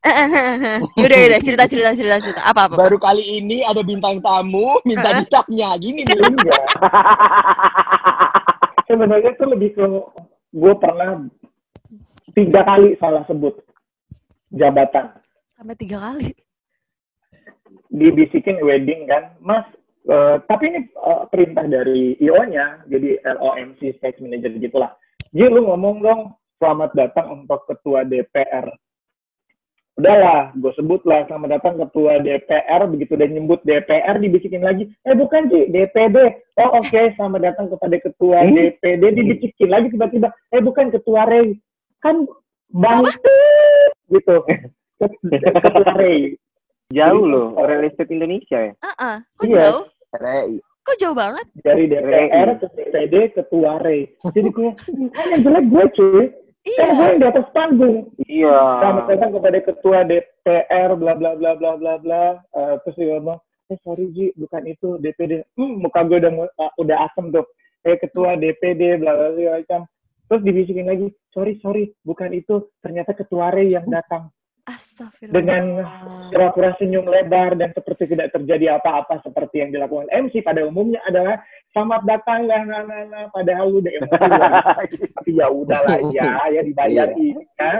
Yaudah 1.00 1.18
yaudah 1.18 1.40
cerita 1.42 1.64
cerita 1.66 1.90
cerita 1.96 2.16
cerita 2.22 2.42
apa 2.46 2.70
apa. 2.70 2.76
Baru 2.78 3.00
kali 3.00 3.42
ini 3.42 3.64
ada 3.66 3.80
bintang 3.82 4.20
tamu 4.20 4.78
minta 4.84 5.18
ditanya 5.18 5.74
gini 5.80 6.04
nih. 6.04 6.14
Enggak. 6.20 6.62
Sebenarnya 8.90 9.30
itu 9.32 9.44
lebih 9.48 9.70
ke 9.74 9.86
gue 10.54 10.72
pernah 10.78 11.18
tiga 12.32 12.64
kali 12.64 12.96
salah 12.96 13.26
sebut 13.28 13.60
jabatan. 14.48 15.12
Sampai 15.52 15.76
tiga 15.76 16.00
kali. 16.00 16.32
Dibisikin 17.92 18.62
wedding 18.64 19.06
kan, 19.06 19.36
Mas. 19.42 19.66
eh, 20.04 20.36
tapi 20.44 20.68
ini 20.68 20.80
eh, 20.84 21.22
perintah 21.32 21.64
dari 21.64 22.12
IO-nya, 22.20 22.84
jadi 22.88 23.24
LOMC 23.24 23.96
Stage 23.96 24.20
Manager 24.20 24.52
gitulah. 24.60 24.92
Ji, 25.32 25.48
lu 25.48 25.64
ngomong 25.64 26.04
dong, 26.04 26.36
selamat 26.60 26.92
datang 26.92 27.42
untuk 27.42 27.64
ketua 27.64 28.04
DPR. 28.04 28.68
Udahlah, 29.94 30.50
gue 30.58 30.74
sebut 30.74 31.06
lah 31.06 31.22
selamat 31.30 31.56
datang 31.56 31.78
ketua 31.78 32.18
DPR, 32.18 32.82
begitu 32.90 33.14
udah 33.14 33.28
nyebut 33.30 33.62
DPR 33.62 34.18
dibisikin 34.18 34.60
lagi, 34.60 34.90
eh 35.06 35.14
bukan 35.14 35.46
Ji, 35.48 35.70
DPD. 35.70 36.16
Oh 36.58 36.82
oke, 36.82 37.00
selamat 37.14 37.40
datang 37.40 37.66
kepada 37.70 37.96
ketua 38.02 38.42
Hmm? 38.42 38.54
DPD, 38.58 39.02
dibisikin 39.14 39.70
lagi 39.70 39.88
tiba-tiba, 39.94 40.34
eh 40.52 40.60
bukan 40.60 40.90
ketua 40.90 41.30
Rey. 41.30 41.56
Kan 42.04 42.28
Bang 42.68 43.00
gitu. 44.12 44.36
ketua 45.00 45.92
Rey. 45.96 46.36
Jauh 46.92 47.24
loh, 47.24 47.56
real 47.64 47.88
estate 47.88 48.12
Indonesia 48.12 48.60
ya. 48.60 48.72
Ah, 48.84 48.94
ah. 49.00 49.16
kok 49.40 49.44
Iya. 49.48 49.56
jauh? 49.56 49.84
Rey. 50.20 50.60
Kok 50.84 50.96
jauh 51.00 51.16
banget? 51.16 51.46
dari 51.64 51.88
DPR 51.88 52.60
ke 52.60 52.66
DPD 52.76 53.14
ketua 53.32 53.80
Rey. 53.80 54.04
Jadi 54.36 54.48
gue, 54.52 54.70
kan 55.16 55.24
yang 55.32 55.40
jelek 55.48 55.64
gue 55.72 55.84
cuy. 55.96 56.24
Kan 56.76 56.88
gue 56.92 57.00
Iya. 57.00 57.08
yang 57.08 57.20
di 57.20 57.26
atas 57.32 57.46
panggung. 57.56 57.96
Iya. 58.28 58.56
Selamat 58.84 59.04
datang 59.08 59.30
kepada 59.32 59.58
ketua 59.64 59.98
DPR, 60.04 60.90
bla 60.92 61.12
bla 61.16 61.30
bla 61.40 61.52
bla 61.56 61.72
bla 61.80 61.94
bla. 61.96 62.24
Eh, 62.52 62.74
terus 62.84 62.96
dia 63.00 63.16
ngomong, 63.16 63.40
eh 63.72 63.78
sorry 63.80 64.12
Ji, 64.12 64.36
bukan 64.36 64.62
itu 64.68 65.00
DPD. 65.00 65.40
Hmm, 65.56 65.80
muka 65.80 66.04
gue 66.04 66.20
udah 66.20 66.32
uh, 66.36 66.72
udah 66.76 66.96
asem 67.08 67.32
tuh. 67.32 67.48
Eh 67.84 67.96
ketua 67.96 68.36
DPD, 68.36 69.00
bla 69.00 69.16
bla 69.16 69.28
bla 69.32 69.56
macam. 69.56 69.88
Terus 70.24 70.42
dibisikin 70.42 70.88
lagi, 70.88 71.12
sorry 71.30 71.60
sorry, 71.60 71.92
bukan 72.00 72.32
itu. 72.32 72.72
Ternyata 72.80 73.12
ketua 73.12 73.52
Rey 73.52 73.76
yang 73.76 73.84
datang. 73.88 74.32
Astagfirullah. 74.64 75.36
Dengan 75.36 75.64
pura-pura 76.32 76.72
senyum 76.80 77.04
lebar 77.04 77.52
dan 77.60 77.76
seperti 77.76 78.16
tidak 78.16 78.32
terjadi 78.32 78.80
apa-apa 78.80 79.20
seperti 79.20 79.60
yang 79.60 79.76
dilakukan 79.76 80.08
MC 80.08 80.40
pada 80.40 80.64
umumnya 80.64 81.04
adalah 81.04 81.36
selamat 81.76 82.00
datang 82.08 82.48
lah 82.48 82.64
nah, 82.64 82.80
nah, 82.80 83.02
nah. 83.12 83.24
padahal 83.28 83.68
udah 83.76 83.92
lah. 83.92 84.08
tapi 85.20 85.30
ya 85.36 85.52
udahlah 85.52 86.00
ya 86.16 86.32
ya 86.48 86.60
dibayar 86.64 87.12
Iya. 87.12 87.20
ini 87.20 87.44
ya. 87.60 87.72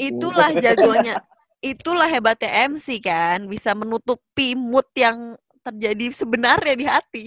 Itulah 0.00 0.50
jagonya. 0.56 1.14
Itulah 1.60 2.08
hebatnya 2.08 2.64
MC 2.70 2.96
kan, 3.04 3.44
bisa 3.44 3.76
menutupi 3.76 4.56
mood 4.56 4.88
yang 4.96 5.36
terjadi 5.66 6.16
sebenarnya 6.16 6.74
di 6.78 6.86
hati. 6.86 7.24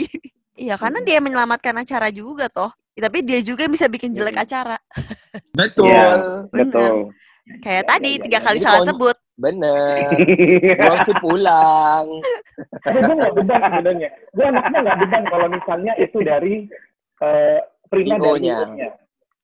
Iya, 0.60 0.76
karena 0.76 1.00
dia 1.04 1.24
menyelamatkan 1.24 1.72
acara 1.72 2.12
juga 2.12 2.52
toh. 2.52 2.72
Ya, 3.00 3.08
tapi 3.08 3.24
dia 3.24 3.40
juga 3.40 3.64
bisa 3.72 3.88
bikin 3.88 4.12
jelek 4.12 4.36
acara. 4.36 4.76
Betul. 5.58 5.88
Iya. 5.88 6.08
Bener. 6.52 6.68
Betul. 6.68 6.96
Kayak 7.64 7.82
Ya, 7.82 7.88
tadi 7.88 8.10
ya, 8.12 8.22
tiga 8.28 8.38
ya. 8.38 8.44
kali 8.44 8.60
Jadi 8.60 8.66
salah 8.68 8.82
sebut. 8.84 9.18
Bener. 9.40 9.96
Gue 10.84 10.98
sih 11.02 11.16
pulang. 11.18 12.06
gue 12.84 13.16
nggak 13.16 13.34
beban 13.34 13.60
sebenarnya 13.64 14.10
gue 14.36 14.46
anaknya 14.46 14.78
nggak 14.84 14.98
beban 15.00 15.24
kalau 15.32 15.48
misalnya 15.48 15.94
itu 15.96 16.18
dari 16.20 16.54
eh 17.24 17.60
perintah 17.88 18.20
dari. 18.20 18.28
IO-nya. 18.52 18.90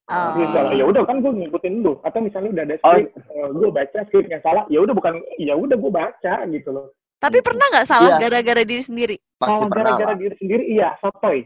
Oh. 0.06 0.32
Misalnya, 0.38 0.76
ya 0.78 0.86
udah 0.86 1.02
kan 1.08 1.18
gue 1.18 1.32
ngikutin 1.34 1.74
lu 1.82 1.98
atau 2.04 2.20
misalnya 2.22 2.50
udah 2.54 2.64
ada 2.68 2.76
Oh. 2.84 2.92
skrip 2.94 3.08
gue 3.56 3.70
baca 3.72 4.00
skripnya 4.06 4.38
salah 4.44 4.68
ya 4.68 4.84
udah 4.84 4.94
bukan 4.94 5.18
ya 5.40 5.56
udah 5.56 5.80
gue 5.80 5.92
baca 5.96 6.34
gitu 6.46 6.70
loh 6.70 6.92
Tapi 7.18 7.40
pernah 7.42 7.66
nggak 7.74 7.88
salah 7.90 8.20
Iya. 8.20 8.28
gara-gara 8.28 8.62
diri 8.62 8.84
sendiri? 8.86 9.16
Pasti 9.40 9.66
Salah 9.66 9.72
gara-gara 9.72 10.14
diri 10.14 10.36
sendiri 10.38 10.64
iya 10.70 10.94
sotoy 11.02 11.42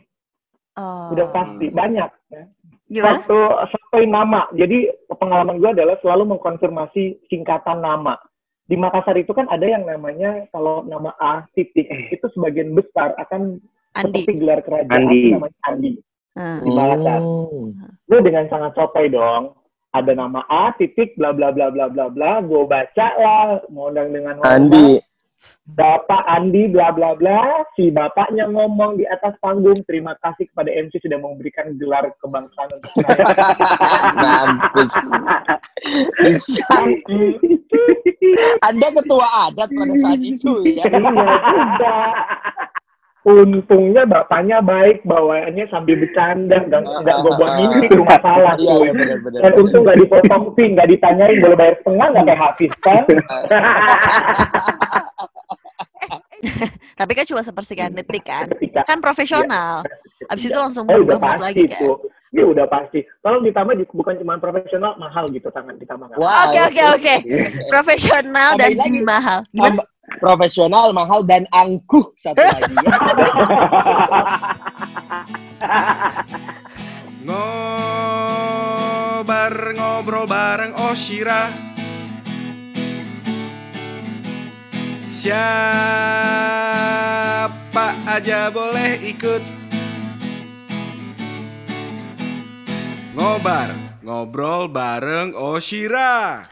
Oh. 0.80 1.12
udah 1.12 1.28
pasti 1.36 1.68
banyak 1.68 2.10
ya. 2.32 2.44
Gimana? 2.90 3.22
Satu, 3.22 3.40
satu 3.70 3.98
nama. 4.08 4.50
Jadi 4.56 4.90
pengalaman 5.12 5.62
gue 5.62 5.70
adalah 5.70 6.00
selalu 6.02 6.36
mengkonfirmasi 6.36 7.30
singkatan 7.30 7.86
nama. 7.86 8.18
Di 8.66 8.78
Makassar 8.78 9.18
itu 9.18 9.34
kan 9.34 9.46
ada 9.50 9.66
yang 9.66 9.86
namanya 9.86 10.46
kalau 10.50 10.86
nama 10.86 11.14
A 11.22 11.46
titik 11.54 11.86
itu 12.16 12.26
sebagian 12.34 12.74
besar 12.74 13.14
akan 13.18 13.62
Andi. 13.98 14.26
seperti 14.26 14.32
gelar 14.42 14.62
kerajaan 14.66 15.06
Andi. 15.06 15.22
namanya 15.36 15.60
Andi. 15.70 15.92
Hmm. 16.34 16.60
Di 16.66 16.70
Makassar. 16.74 17.22
Gue 18.10 18.20
dengan 18.26 18.46
sangat 18.50 18.72
sotoy 18.74 19.08
dong. 19.14 19.54
Ada 19.90 20.14
nama 20.14 20.46
A 20.50 20.74
titik 20.78 21.18
bla 21.18 21.34
bla 21.34 21.54
bla 21.54 21.70
bla 21.70 21.90
bla 21.90 22.10
bla. 22.10 22.32
Gue 22.42 22.66
baca 22.66 23.08
lah, 23.18 23.62
ngundang 23.70 24.14
dengan 24.14 24.42
hormat. 24.42 24.54
Andi. 24.54 25.09
Bapak 25.78 26.26
Andi 26.26 26.66
bla 26.68 26.90
bla 26.90 27.14
bla, 27.14 27.62
si 27.78 27.94
bapaknya 27.94 28.50
ngomong 28.50 28.98
di 28.98 29.06
atas 29.06 29.38
panggung, 29.38 29.78
terima 29.86 30.18
kasih 30.20 30.50
kepada 30.50 30.74
MC 30.74 30.98
sudah 30.98 31.22
memberikan 31.22 31.78
gelar 31.78 32.10
kebangsaan 32.20 32.70
untuk 32.74 32.92
saya. 33.06 33.24
Mampus. 34.24 34.94
Bisa. 36.26 36.66
Anda 38.68 38.88
ketua 38.94 39.28
adat 39.50 39.70
pada 39.72 39.94
saat 40.02 40.22
itu 40.22 40.54
ya. 40.66 40.84
Iya. 40.90 41.26
Untungnya 43.30 44.04
bapaknya 44.04 44.58
baik, 44.60 45.06
bawaannya 45.06 45.70
sambil 45.70 45.96
bercanda, 45.96 46.58
nggak 46.60 46.82
nggak 46.82 47.16
gue 47.20 47.32
buat 47.36 47.52
mimpi 47.56 47.86
itu 47.88 48.02
masalah 48.10 48.54
Iya, 48.56 48.66
tuh. 48.66 48.80
iya 48.80 48.92
benar-benar. 48.92 49.40
Dan 49.40 49.52
untung 49.56 49.82
nggak 49.84 50.00
dipotong 50.00 50.44
fee, 50.54 50.74
nggak 50.74 50.88
ditanyain 50.90 51.38
boleh 51.38 51.54
bayar 51.56 51.76
setengah 51.78 52.08
nggak 52.10 52.26
kayak 52.26 52.42
Hafiz 52.42 52.74
kan? 52.80 53.04
Tapi 56.96 57.12
kan 57.14 57.26
cuma 57.26 57.42
sepersekian 57.42 57.94
detik 57.94 58.24
kan. 58.24 58.48
Ketika 58.50 58.82
Kan 58.84 58.98
profesional. 58.98 59.84
Abis 60.26 60.46
itu 60.46 60.56
langsung 60.56 60.84
udah 60.84 60.96
berubah 60.96 61.18
mood 61.18 61.32
pasti 61.32 61.46
lagi 61.46 61.64
kan. 61.68 61.80
tuh. 61.80 61.96
Ya 62.30 62.46
udah 62.46 62.66
pasti. 62.66 63.00
Kalau 63.20 63.42
ditambah 63.42 63.74
di- 63.76 63.90
bukan 63.90 64.14
cuma 64.16 64.38
profesional, 64.38 64.94
mahal 64.96 65.26
gitu 65.28 65.50
tangan 65.50 65.74
ditambah 65.76 66.06
nggak 66.08 66.18
Wah, 66.18 66.46
Oke 66.46 66.60
oke 66.64 66.84
oke. 66.96 67.16
Profesional 67.68 68.50
dan 68.56 68.72
lagi. 68.74 69.02
mahal. 69.02 69.40
Gimana? 69.50 69.68
Tambah- 69.76 69.88
profesional, 70.20 70.92
mahal 70.92 71.24
dan 71.24 71.48
angkuh 71.56 72.12
satu 72.20 72.44
lagi. 72.44 72.76
Ya. 72.76 72.92
Ngobar 77.30 79.54
ngobrol 79.76 80.24
bareng 80.28 80.74
Oshira. 80.92 81.52
Siapa 85.12 85.38
aja 88.08 88.48
boleh 88.52 89.00
ikut. 89.04 89.44
Ngobar, 93.20 93.76
ngobrol 94.00 94.72
bareng 94.72 95.36
Oshira 95.36 96.48